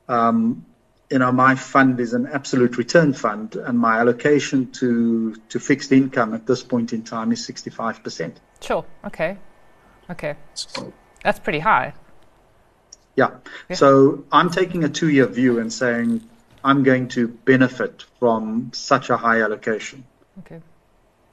Um, 0.08 0.66
you 1.12 1.20
know, 1.20 1.32
my 1.32 1.56
fund 1.56 2.00
is 2.00 2.14
an 2.14 2.26
absolute 2.28 2.78
return 2.78 3.14
fund, 3.14 3.56
and 3.56 3.78
my 3.78 4.00
allocation 4.00 4.72
to 4.72 5.36
to 5.50 5.60
fixed 5.60 5.92
income 5.92 6.34
at 6.34 6.48
this 6.48 6.64
point 6.64 6.94
in 6.94 7.04
time 7.04 7.32
is 7.34 7.46
65%. 7.46 8.36
Sure. 8.62 8.86
Okay. 9.06 9.38
Okay. 10.10 10.36
That's 11.24 11.40
pretty 11.40 11.60
high. 11.60 11.94
Yeah. 13.16 13.32
yeah. 13.70 13.76
So 13.76 14.24
I'm 14.32 14.50
taking 14.50 14.84
a 14.86 14.90
two 14.90 15.10
year 15.10 15.28
view 15.28 15.60
and 15.60 15.72
saying 15.72 16.22
I'm 16.64 16.84
going 16.84 17.10
to 17.10 17.28
benefit 17.28 18.06
from 18.20 18.72
such 18.74 19.10
a 19.10 19.18
high 19.18 19.42
allocation. 19.42 20.06
Okay. 20.40 20.62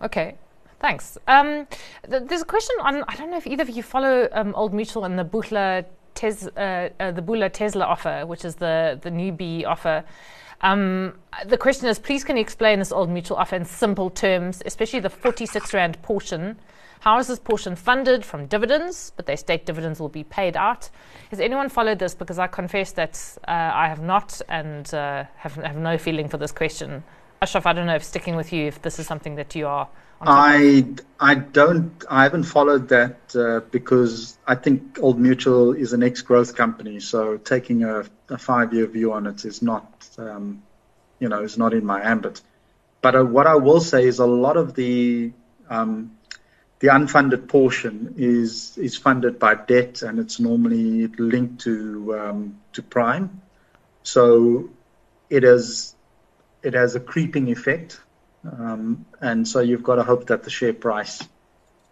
Okay. 0.02 0.34
Thanks. 0.80 1.18
Um, 1.26 1.66
th- 2.08 2.24
there's 2.26 2.42
a 2.42 2.50
question 2.56 2.76
on, 2.80 3.04
I 3.08 3.16
don't 3.16 3.30
know 3.30 3.36
if 3.36 3.46
either 3.46 3.62
of 3.62 3.70
you 3.70 3.82
follow 3.82 4.28
um, 4.32 4.54
Old 4.54 4.72
Mutual 4.72 5.04
and 5.04 5.18
the 5.18 5.24
Buchler 5.24 5.84
Tes- 6.18 6.48
uh, 6.57 6.88
uh, 6.98 7.11
the 7.12 7.22
Bula 7.22 7.48
Tsela 7.50 7.85
offer, 7.85 8.24
which 8.26 8.44
is 8.44 8.57
the, 8.57 8.98
the 9.02 9.11
new 9.11 9.31
B 9.33 9.64
offer. 9.64 10.04
Um, 10.61 11.14
the 11.46 11.57
question 11.57 11.87
is, 11.87 11.98
please 11.98 12.24
can 12.24 12.37
you 12.37 12.42
explain 12.42 12.81
this 12.81 12.90
Old 12.90 13.09
Mutual 13.09 13.37
offer 13.37 13.54
in 13.54 13.64
simple 13.64 14.11
terms, 14.11 14.62
especially 14.66 14.98
the 15.00 15.11
46 15.11 15.72
Rand 15.72 16.02
portion 16.02 16.57
how 17.00 17.18
is 17.18 17.28
this 17.28 17.38
portion 17.38 17.76
funded 17.76 18.24
from 18.24 18.46
dividends? 18.46 19.12
But 19.16 19.26
they 19.26 19.37
state 19.37 19.66
dividends 19.66 20.00
will 20.00 20.09
be 20.09 20.24
paid 20.24 20.57
out. 20.57 20.90
Has 21.31 21.40
anyone 21.40 21.68
followed 21.68 21.98
this? 21.98 22.14
Because 22.14 22.38
I 22.38 22.46
confess 22.46 22.92
that 22.92 23.38
uh, 23.46 23.70
I 23.72 23.88
have 23.88 24.02
not 24.02 24.40
and 24.48 24.92
uh, 24.92 25.24
have, 25.37 25.54
have 25.57 25.76
no 25.76 25.96
feeling 25.96 26.28
for 26.28 26.38
this 26.38 26.52
question. 26.52 27.04
Ashraf, 27.40 27.66
I 27.66 27.72
don't 27.72 27.87
know 27.87 27.94
if 27.94 28.05
sticking 28.05 28.37
with 28.37 28.53
you, 28.53 28.66
if 28.66 28.83
this 28.83 28.98
is 28.98 29.07
something 29.07 29.37
that 29.37 29.55
you 29.55 29.66
are. 29.66 29.88
I 30.20 30.85
I 31.20 31.37
don't 31.37 32.05
I 32.11 32.24
haven't 32.24 32.44
followed 32.44 32.88
that 32.88 33.37
uh, 33.37 33.61
because 33.70 34.37
I 34.46 34.57
think 34.57 34.98
Old 35.01 35.18
Mutual 35.20 35.74
is 35.74 35.92
an 35.92 36.03
ex-growth 36.03 36.57
company, 36.57 36.98
so 36.98 37.37
taking 37.37 37.85
a, 37.85 38.05
a 38.29 38.38
five-year 38.38 38.88
view 38.88 39.12
on 39.12 39.27
it 39.29 39.44
is 39.44 39.62
not 39.62 40.09
um, 40.18 40.62
you 41.20 41.29
know 41.29 41.42
is 41.44 41.57
not 41.57 41.72
in 41.72 41.85
my 41.85 42.03
ambit. 42.03 42.40
But 43.01 43.14
uh, 43.14 43.24
what 43.24 43.46
I 43.46 43.55
will 43.55 43.81
say 43.81 44.07
is 44.07 44.18
a 44.18 44.27
lot 44.27 44.57
of 44.57 44.74
the 44.74 45.33
um, 45.70 46.18
the 46.81 46.88
unfunded 46.88 47.46
portion 47.46 48.14
is 48.16 48.77
is 48.77 48.96
funded 48.96 49.38
by 49.38 49.55
debt 49.55 50.03
and 50.03 50.18
it's 50.18 50.40
normally 50.40 51.07
linked 51.07 51.61
to 51.62 52.18
um, 52.18 52.59
to 52.72 52.83
prime. 52.83 53.40
So 54.03 54.70
it 55.31 55.44
has 55.44 55.94
it 56.62 56.75
has 56.75 56.94
a 56.94 57.01
creeping 57.01 57.49
effect, 57.51 58.01
um, 58.44 59.05
and 59.21 59.47
so 59.47 59.61
you've 59.61 59.83
got 59.83 59.97
to 59.97 60.03
hope 60.03 60.27
that 60.27 60.42
the 60.42 60.51
share 60.51 60.73
price 60.73 61.23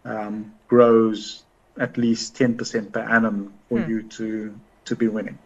um, 0.04 0.52
grows 0.68 1.44
at 1.78 1.96
least 1.96 2.36
ten 2.36 2.56
percent 2.56 2.92
per 2.92 3.00
annum 3.00 3.52
for 3.68 3.80
hmm. 3.80 3.90
you 3.90 4.02
to 4.02 4.58
to 4.84 4.96
be 4.96 5.08
winning. 5.08 5.38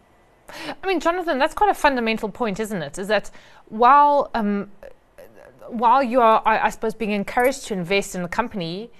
I 0.83 0.87
mean, 0.87 1.01
Jonathan, 1.01 1.39
that's 1.39 1.55
quite 1.55 1.71
a 1.71 1.75
fundamental 1.75 2.29
point, 2.29 2.59
isn't 2.59 2.83
it? 2.83 2.99
Is 2.99 3.09
that 3.09 3.31
while 3.69 4.31
um, 4.35 4.71
while 5.69 6.03
you 6.03 6.21
are, 6.21 6.43
I, 6.45 6.67
I 6.67 6.71
suppose, 6.71 6.95
being 6.95 7.13
encouraged 7.13 7.67
to 7.67 7.75
invest 7.75 8.15
in 8.15 8.23
the 8.23 8.29
company 8.29 8.91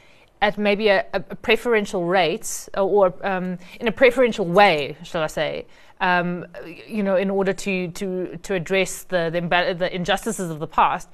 at 0.43 0.59
maybe 0.59 0.89
a, 0.89 1.05
a 1.13 1.21
preferential 1.21 2.05
rate 2.05 2.69
or, 2.77 3.15
um, 3.27 3.59
in 3.79 3.89
a 3.89 3.93
preferential 3.93 4.47
way, 4.47 4.97
shall 5.03 5.23
I 5.23 5.27
say, 5.27 5.67
um, 6.01 6.47
you 6.87 7.03
know, 7.03 7.17
in 7.17 7.29
order 7.29 7.53
to 7.53 7.89
to 7.89 8.39
to 8.39 8.55
address 8.55 9.03
the, 9.05 9.29
the, 9.31 9.75
the 9.75 9.95
injustices 9.95 10.51
of 10.51 10.59
the 10.59 10.67
past, 10.67 11.09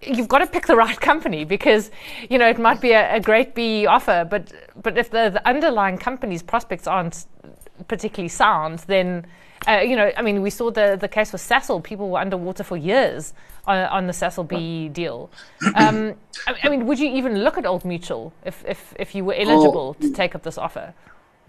you've 0.00 0.28
got 0.28 0.38
to 0.38 0.46
pick 0.46 0.66
the 0.66 0.76
right 0.76 1.00
company 1.10 1.44
because 1.44 1.90
you 2.28 2.38
know 2.38 2.48
it 2.48 2.58
might 2.58 2.80
be 2.80 2.92
a, 2.92 3.16
a 3.16 3.20
great 3.20 3.54
B 3.54 3.86
offer, 3.86 4.26
but 4.28 4.52
but 4.80 4.96
if 4.96 5.10
the, 5.10 5.30
the 5.30 5.48
underlying 5.48 5.98
company's 5.98 6.42
prospects 6.42 6.86
aren't 6.86 7.26
particularly 7.88 8.28
sound, 8.28 8.80
then 8.80 9.26
uh, 9.68 9.80
you 9.80 9.96
know, 9.96 10.10
I 10.16 10.22
mean, 10.22 10.42
we 10.42 10.50
saw 10.50 10.70
the, 10.70 10.96
the 10.98 11.08
case 11.08 11.32
with 11.32 11.42
Sasol. 11.42 11.82
People 11.82 12.10
were 12.10 12.18
underwater 12.18 12.64
for 12.64 12.76
years 12.76 13.34
on, 13.66 13.78
on 13.78 14.06
the 14.06 14.12
Sasol 14.12 14.46
B 14.46 14.88
deal. 14.88 15.30
Um, 15.76 16.14
I, 16.46 16.54
I, 16.64 16.68
mean, 16.68 16.86
would 16.86 16.98
you 16.98 17.08
even 17.10 17.44
look 17.44 17.56
at 17.56 17.66
Old 17.66 17.84
Mutual 17.84 18.32
if, 18.44 18.64
if, 18.66 18.94
if 18.98 19.14
you 19.14 19.24
were 19.24 19.34
eligible 19.34 19.94
to 19.94 20.12
take 20.12 20.34
up 20.34 20.42
this 20.42 20.58
offer? 20.58 20.94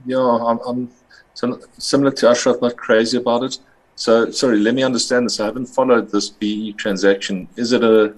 Yeah, 0.06 0.19
I'm, 0.19 0.60
I'm 0.65 0.91
similar 1.34 2.12
to 2.12 2.30
Ashraf, 2.30 2.62
not 2.62 2.76
crazy 2.78 3.17
about 3.17 3.43
it. 3.43 3.58
So, 3.95 4.32
sorry, 4.32 4.60
let 4.60 4.74
me 4.76 4.84
understand 4.84 5.26
this. 5.26 5.39
I 5.39 5.45
haven't 5.45 5.67
followed 5.67 6.12
this 6.12 6.30
BE 6.30 6.74
transaction. 6.74 7.47
Is 7.56 7.71
it 7.71 7.84
a 7.84 8.13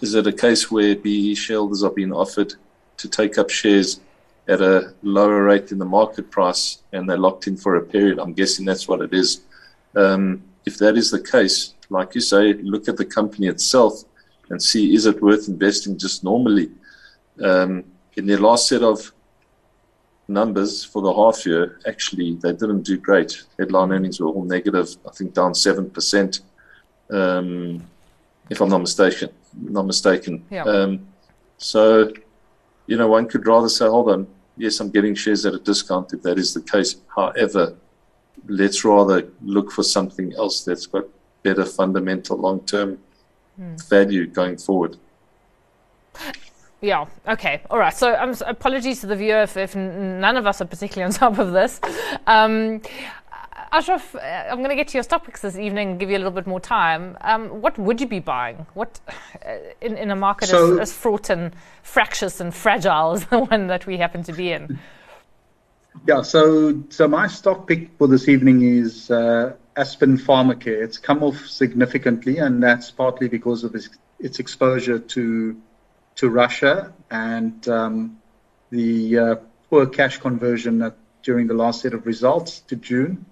is 0.00 0.14
it 0.14 0.26
a 0.26 0.32
case 0.32 0.70
where 0.70 0.94
BE 0.94 1.34
shareholders 1.34 1.82
are 1.82 1.90
being 1.90 2.12
offered 2.12 2.54
to 2.98 3.08
take 3.08 3.36
up 3.36 3.50
shares 3.50 4.00
at 4.48 4.62
a 4.62 4.94
lower 5.02 5.44
rate 5.44 5.68
than 5.68 5.78
the 5.78 5.84
market 5.84 6.30
price 6.30 6.82
and 6.92 7.08
they're 7.08 7.18
locked 7.18 7.46
in 7.46 7.56
for 7.56 7.76
a 7.76 7.82
period. 7.82 8.18
I'm 8.18 8.32
guessing 8.32 8.64
that's 8.64 8.88
what 8.88 9.02
it 9.02 9.12
is. 9.12 9.42
Um, 9.94 10.42
if 10.64 10.78
that 10.78 10.96
is 10.96 11.10
the 11.10 11.22
case, 11.22 11.74
like 11.90 12.14
you 12.14 12.20
say, 12.20 12.54
look 12.54 12.88
at 12.88 12.96
the 12.96 13.04
company 13.04 13.46
itself 13.46 14.04
and 14.50 14.62
see 14.62 14.94
is 14.94 15.06
it 15.06 15.22
worth 15.22 15.48
investing 15.48 15.98
just 15.98 16.24
normally. 16.24 16.70
Um, 17.42 17.84
in 18.16 18.26
their 18.26 18.38
last 18.38 18.68
set 18.68 18.82
of 18.82 19.12
numbers 20.26 20.84
for 20.84 21.02
the 21.02 21.12
half 21.12 21.44
year, 21.46 21.78
actually, 21.86 22.34
they 22.36 22.52
didn't 22.52 22.82
do 22.82 22.96
great. 22.96 23.44
Headline 23.58 23.92
earnings 23.92 24.18
were 24.20 24.28
all 24.28 24.44
negative, 24.44 24.96
I 25.06 25.10
think 25.10 25.34
down 25.34 25.52
7%, 25.52 26.40
um, 27.10 27.86
if 28.50 28.60
I'm 28.60 28.68
not 28.68 28.78
mistaken. 28.78 29.30
Not 29.54 29.86
mistaken. 29.86 30.44
Yeah. 30.50 30.64
Um, 30.64 31.06
so, 31.58 32.12
you 32.86 32.96
know, 32.96 33.08
one 33.08 33.26
could 33.26 33.46
rather 33.46 33.68
say, 33.68 33.86
hold 33.86 34.10
on, 34.10 34.26
yes, 34.58 34.80
I'm 34.80 34.90
getting 34.90 35.14
shares 35.14 35.46
at 35.46 35.54
a 35.54 35.58
discount 35.58 36.12
if 36.12 36.22
that 36.22 36.38
is 36.38 36.54
the 36.54 36.60
case. 36.60 36.96
However, 37.14 37.74
let's 38.46 38.84
rather 38.84 39.28
look 39.42 39.70
for 39.72 39.82
something 39.82 40.34
else 40.34 40.64
that's 40.64 40.86
got 40.86 41.04
better 41.42 41.64
fundamental 41.64 42.36
long 42.36 42.60
term 42.60 42.98
mm. 43.60 43.88
value 43.88 44.26
going 44.26 44.58
forward. 44.58 44.96
Yeah. 46.80 47.06
Okay. 47.26 47.62
All 47.70 47.78
right. 47.78 47.94
So, 47.94 48.14
um, 48.14 48.34
apologies 48.46 49.00
to 49.00 49.06
the 49.06 49.16
viewer 49.16 49.42
if, 49.42 49.56
if, 49.56 49.74
none 49.74 50.36
of 50.36 50.46
us 50.46 50.60
are 50.60 50.64
particularly 50.64 51.12
on 51.12 51.12
top 51.12 51.38
of 51.38 51.52
this. 51.52 51.80
Um, 52.26 52.82
Ashraf, 53.72 54.14
uh, 54.14 54.18
I'm 54.18 54.58
going 54.58 54.70
to 54.70 54.76
get 54.76 54.88
to 54.88 54.94
your 54.98 55.02
stock 55.02 55.24
picks 55.24 55.42
this 55.42 55.56
evening 55.56 55.90
and 55.90 56.00
give 56.00 56.10
you 56.10 56.16
a 56.16 56.18
little 56.18 56.32
bit 56.32 56.46
more 56.46 56.60
time. 56.60 57.16
Um, 57.20 57.60
what 57.60 57.78
would 57.78 58.00
you 58.00 58.06
be 58.06 58.20
buying? 58.20 58.66
What 58.74 59.00
uh, 59.44 59.56
in, 59.80 59.96
in 59.96 60.10
a 60.10 60.16
market 60.16 60.48
so, 60.48 60.74
as, 60.74 60.90
as, 60.90 60.92
fraught 60.92 61.30
and 61.30 61.54
fractious 61.82 62.40
and 62.40 62.54
fragile 62.54 63.12
as 63.12 63.26
the 63.26 63.38
one 63.50 63.66
that 63.68 63.86
we 63.86 63.96
happen 63.96 64.22
to 64.24 64.32
be 64.32 64.52
in? 64.52 64.78
Yeah. 66.06 66.22
So, 66.22 66.82
so 66.88 67.08
my 67.08 67.26
stock 67.26 67.66
pick 67.66 67.90
for 67.98 68.08
this 68.08 68.28
evening 68.28 68.62
is 68.62 69.10
uh, 69.10 69.54
Aspen 69.76 70.16
Pharmacare. 70.16 70.82
It's 70.82 70.98
come 70.98 71.22
off 71.22 71.46
significantly, 71.46 72.38
and 72.38 72.62
that's 72.62 72.90
partly 72.90 73.28
because 73.28 73.64
of 73.64 73.74
its, 73.74 73.88
its 74.18 74.38
exposure 74.38 74.98
to 74.98 75.60
to 76.16 76.28
Russia 76.28 76.92
and 77.12 77.68
um, 77.68 78.18
the 78.70 79.18
uh, 79.18 79.34
poor 79.70 79.86
cash 79.86 80.18
conversion 80.18 80.92
during 81.22 81.46
the 81.46 81.54
last 81.54 81.82
set 81.82 81.94
of 81.94 82.06
results 82.06 82.58
to 82.60 82.74
June. 82.74 83.24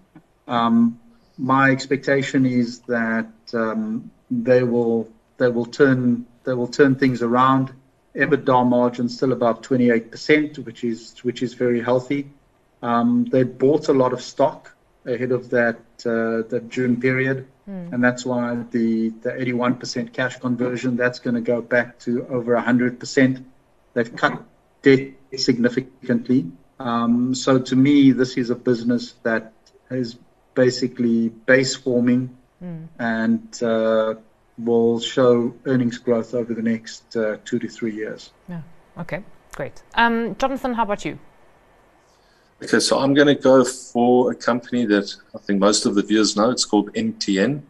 Um, 0.47 1.01
my 1.39 1.71
expectation 1.71 2.47
is 2.47 2.81
that 2.81 3.31
um, 3.53 4.11
they 4.31 4.63
will 4.63 5.09
they 5.39 5.49
will 5.49 5.67
turn 5.67 6.27
they 6.45 6.55
will 6.55 6.69
turn 6.69 6.95
things 6.95 7.23
around. 7.23 7.73
EBITDA 8.15 8.67
margin 8.67 9.11
still 9.11 9.33
above 9.33 9.61
28%, 9.61 10.65
which 10.65 10.85
is 10.85 11.19
which 11.23 11.43
is 11.43 11.53
very 11.53 11.83
healthy. 11.83 12.31
Um, 12.83 13.27
they 13.27 13.43
bought 13.43 13.89
a 13.89 13.93
lot 13.93 14.15
of 14.15 14.23
stock 14.23 14.75
ahead 15.05 15.33
of 15.33 15.51
that 15.51 15.77
uh, 16.07 16.49
that 16.49 16.69
June 16.71 16.99
period, 16.99 17.47
mm. 17.69 17.93
and 17.93 18.03
that's 18.03 18.25
why 18.25 18.57
the 18.71 19.11
the 19.11 19.31
81% 19.31 20.13
cash 20.13 20.39
conversion 20.39 20.97
that's 20.97 21.19
going 21.19 21.35
to 21.35 21.43
go 21.43 21.61
back 21.61 21.99
to 22.01 22.27
over 22.29 22.57
100%. 22.57 23.45
They've 23.93 24.17
cut 24.17 24.43
debt 24.83 25.13
significantly. 25.37 26.51
Um, 26.79 27.35
so 27.35 27.59
to 27.59 27.77
me, 27.77 28.13
this 28.13 28.37
is 28.37 28.51
a 28.51 28.55
business 28.55 29.13
that 29.23 29.53
is 29.91 30.17
basically 30.57 31.29
base 31.29 31.77
forming 31.77 32.37
mm. 32.61 32.89
and 32.99 33.63
uh, 33.63 34.15
will 34.59 34.99
show 34.99 35.55
earnings 35.67 35.99
growth 35.99 36.35
over 36.35 36.53
the 36.53 36.63
next 36.63 37.17
uh, 37.17 37.37
two 37.45 37.61
to 37.61 37.69
three 37.69 37.95
years. 37.95 38.33
Yeah. 38.49 38.63
Okay. 38.99 39.23
Great. 39.55 39.83
Um, 39.95 40.35
Jonathan, 40.37 40.75
how 40.75 40.83
about 40.83 41.05
you? 41.05 41.19
Okay, 42.63 42.81
so 42.81 42.99
I'm 42.99 43.15
going 43.15 43.29
to 43.29 43.35
go 43.35 43.65
for 43.65 44.33
a 44.33 44.35
company 44.35 44.87
that 44.87 45.15
I 45.35 45.39
think 45.39 45.61
most 45.61 45.87
of 45.87 45.95
the 45.95 46.03
viewers 46.03 46.37
know. 46.37 46.51
It's 46.51 46.65
called 46.65 46.93
MTN. 46.95 47.63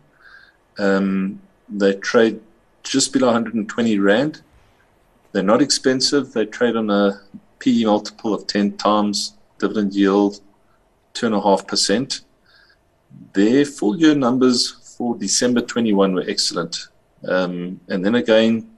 Um, 0.78 1.40
they 1.68 1.94
trade 1.94 2.40
just 2.84 3.12
below 3.12 3.26
120 3.26 3.98
Rand. 3.98 4.42
They're 5.32 5.42
not 5.42 5.60
expensive. 5.60 6.32
They 6.32 6.46
trade 6.46 6.76
on 6.76 6.88
a 6.90 7.20
PE 7.58 7.84
multiple 7.84 8.32
of 8.32 8.46
10 8.46 8.76
times, 8.76 9.34
dividend 9.58 9.92
yield 9.94 10.40
2.5%. 11.14 12.22
Their 13.32 13.64
full 13.64 13.98
year 13.98 14.14
numbers 14.14 14.94
for 14.96 15.16
December 15.16 15.60
21 15.60 16.14
were 16.14 16.24
excellent. 16.26 16.88
Um, 17.26 17.80
and 17.88 18.04
then 18.04 18.14
again, 18.14 18.70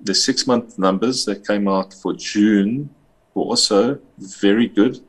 the 0.00 0.14
six 0.14 0.46
month 0.46 0.78
numbers 0.78 1.24
that 1.24 1.44
came 1.46 1.66
out 1.68 1.92
for 1.92 2.14
June 2.14 2.88
were 3.34 3.44
also 3.44 3.98
very 4.18 4.68
good. 4.68 5.00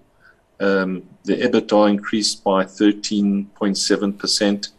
Um, 0.59 1.03
the 1.23 1.37
EBITDA 1.37 1.89
increased 1.89 2.43
by 2.43 2.65
13.7%, 2.65 4.69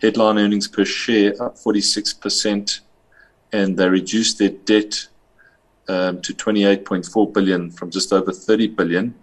headline 0.00 0.38
earnings 0.38 0.68
per 0.68 0.84
share 0.84 1.32
up 1.42 1.56
46%, 1.56 2.80
and 3.52 3.76
they 3.76 3.88
reduced 3.88 4.38
their 4.38 4.50
debt 4.50 5.08
um, 5.88 6.20
to 6.22 6.34
28.4 6.34 7.32
billion 7.32 7.70
from 7.70 7.90
just 7.90 8.12
over 8.12 8.32
30 8.32 8.68
billion, 8.68 9.14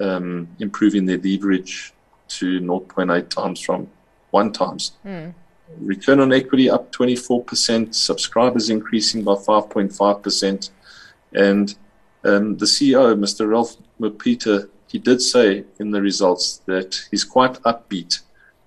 um, 0.00 0.48
improving 0.58 1.06
their 1.06 1.18
leverage 1.18 1.93
to 2.38 2.60
0.8 2.60 3.28
times 3.28 3.60
from 3.60 3.88
one 4.30 4.52
times. 4.52 4.92
Mm. 5.04 5.34
Return 5.80 6.20
on 6.20 6.32
equity 6.32 6.68
up 6.68 6.92
24%, 6.92 7.94
subscribers 7.94 8.70
increasing 8.70 9.24
by 9.24 9.34
5.5%, 9.34 10.70
and 11.32 11.74
um, 12.24 12.56
the 12.56 12.66
CEO, 12.66 13.16
Mr. 13.18 13.48
Ralph 13.48 13.76
Mupita, 14.00 14.68
he 14.88 14.98
did 14.98 15.20
say 15.20 15.64
in 15.80 15.90
the 15.90 16.00
results 16.00 16.58
that 16.66 17.00
he's 17.10 17.24
quite 17.24 17.54
upbeat 17.62 18.20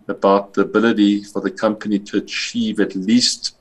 about 0.08 0.54
the 0.54 0.62
ability 0.62 1.24
for 1.24 1.42
the 1.42 1.52
company 1.52 2.00
to 2.00 2.18
achieve 2.18 2.80
at 2.80 2.96
least 2.96 3.56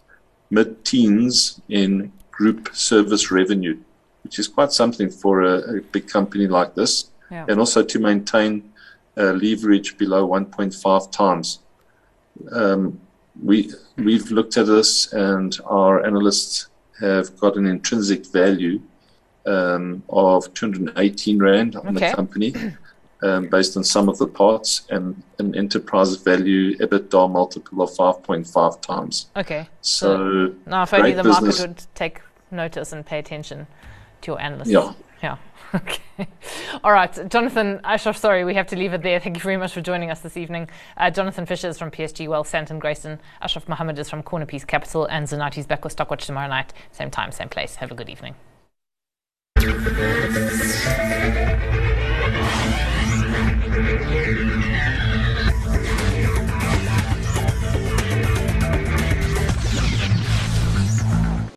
mid 0.51 0.85
teens 0.85 1.61
in 1.69 2.13
group 2.31 2.75
service 2.75 3.31
revenue, 3.31 3.79
which 4.25 4.39
is 4.39 4.49
quite 4.49 4.73
something 4.73 5.11
for 5.11 5.43
a, 5.43 5.79
a 5.79 5.81
big 5.81 6.09
company 6.09 6.47
like 6.47 6.75
this, 6.75 7.11
yeah. 7.31 7.47
and 7.49 7.59
also 7.59 7.83
to 7.83 7.99
maintain 7.99 8.73
leverage 9.17 9.97
below 9.99 10.29
1.5 10.29 11.11
times. 11.11 11.61
Um, 12.53 13.01
we 13.43 13.73
we've 13.97 14.31
looked 14.31 14.57
at 14.57 14.67
this, 14.67 15.13
and 15.13 15.59
our 15.67 16.05
analysts 16.05 16.69
have 17.01 17.39
got 17.39 17.57
an 17.57 17.67
intrinsic 17.67 18.27
value 18.27 18.81
um, 19.47 20.03
of 20.09 20.53
218 20.55 21.39
rand 21.39 21.77
on 21.77 21.97
okay. 21.97 22.11
the 22.11 22.17
company. 22.17 22.55
Um, 23.23 23.49
based 23.49 23.79
on 23.79 23.83
some 23.83 24.11
of 24.11 24.19
the 24.19 24.27
parts 24.27 24.83
and 24.91 25.23
an 25.39 25.57
enterprise 25.57 26.17
value 26.17 26.77
EBITDA 26.77 27.31
multiple 27.31 27.81
of 27.81 27.91
5.5 27.91 28.83
times. 28.83 29.31
Okay. 29.35 29.71
So, 29.81 30.51
so 30.51 30.55
now, 30.67 30.83
if 30.83 30.93
only 30.93 31.15
the 31.15 31.23
business. 31.23 31.59
market 31.59 31.69
would 31.69 31.87
take 31.95 32.21
notice 32.51 32.93
and 32.93 33.07
pay 33.07 33.19
attention 33.19 33.69
to 34.21 34.33
your 34.33 34.41
analysts. 34.41 34.69
Yeah. 34.69 34.93
Yeah. 35.23 35.39
Okay. 35.75 36.29
All 36.83 36.93
right, 36.93 37.29
Jonathan 37.29 37.81
Ashraf, 37.85 38.17
sorry, 38.17 38.45
we 38.45 38.55
have 38.55 38.67
to 38.69 38.77
leave 38.77 38.95
it 38.95 39.03
there. 39.03 39.21
Thank 39.21 39.37
you 39.37 39.43
very 39.43 39.57
much 39.57 39.73
for 39.73 39.83
joining 39.83 40.11
us 40.11 40.21
this 40.21 40.37
evening. 40.37 40.71
Uh, 40.97 41.11
Jonathan 41.11 41.45
Fisher 41.45 41.69
is 41.69 41.79
from 41.79 41.91
PSG 41.91 42.29
Wealth, 42.29 42.51
Sandton 42.51 42.81
Grayston, 42.81 43.19
Ashraf 43.43 43.69
Mohammed 43.69 43.99
is 43.99 44.09
from 44.09 44.23
Corner 44.23 44.47
Piece 44.47 44.65
Capital, 44.65 45.05
and 45.07 45.27
Zanati's 45.27 45.67
back 45.67 45.85
with 45.85 45.95
Stockwatch 45.95 46.25
tomorrow 46.25 46.49
night, 46.49 46.73
same 46.93 47.11
time, 47.11 47.33
same 47.33 47.49
place. 47.49 47.75
Have 47.77 47.91
a 47.91 47.95
good 47.95 48.09
evening. 48.09 48.35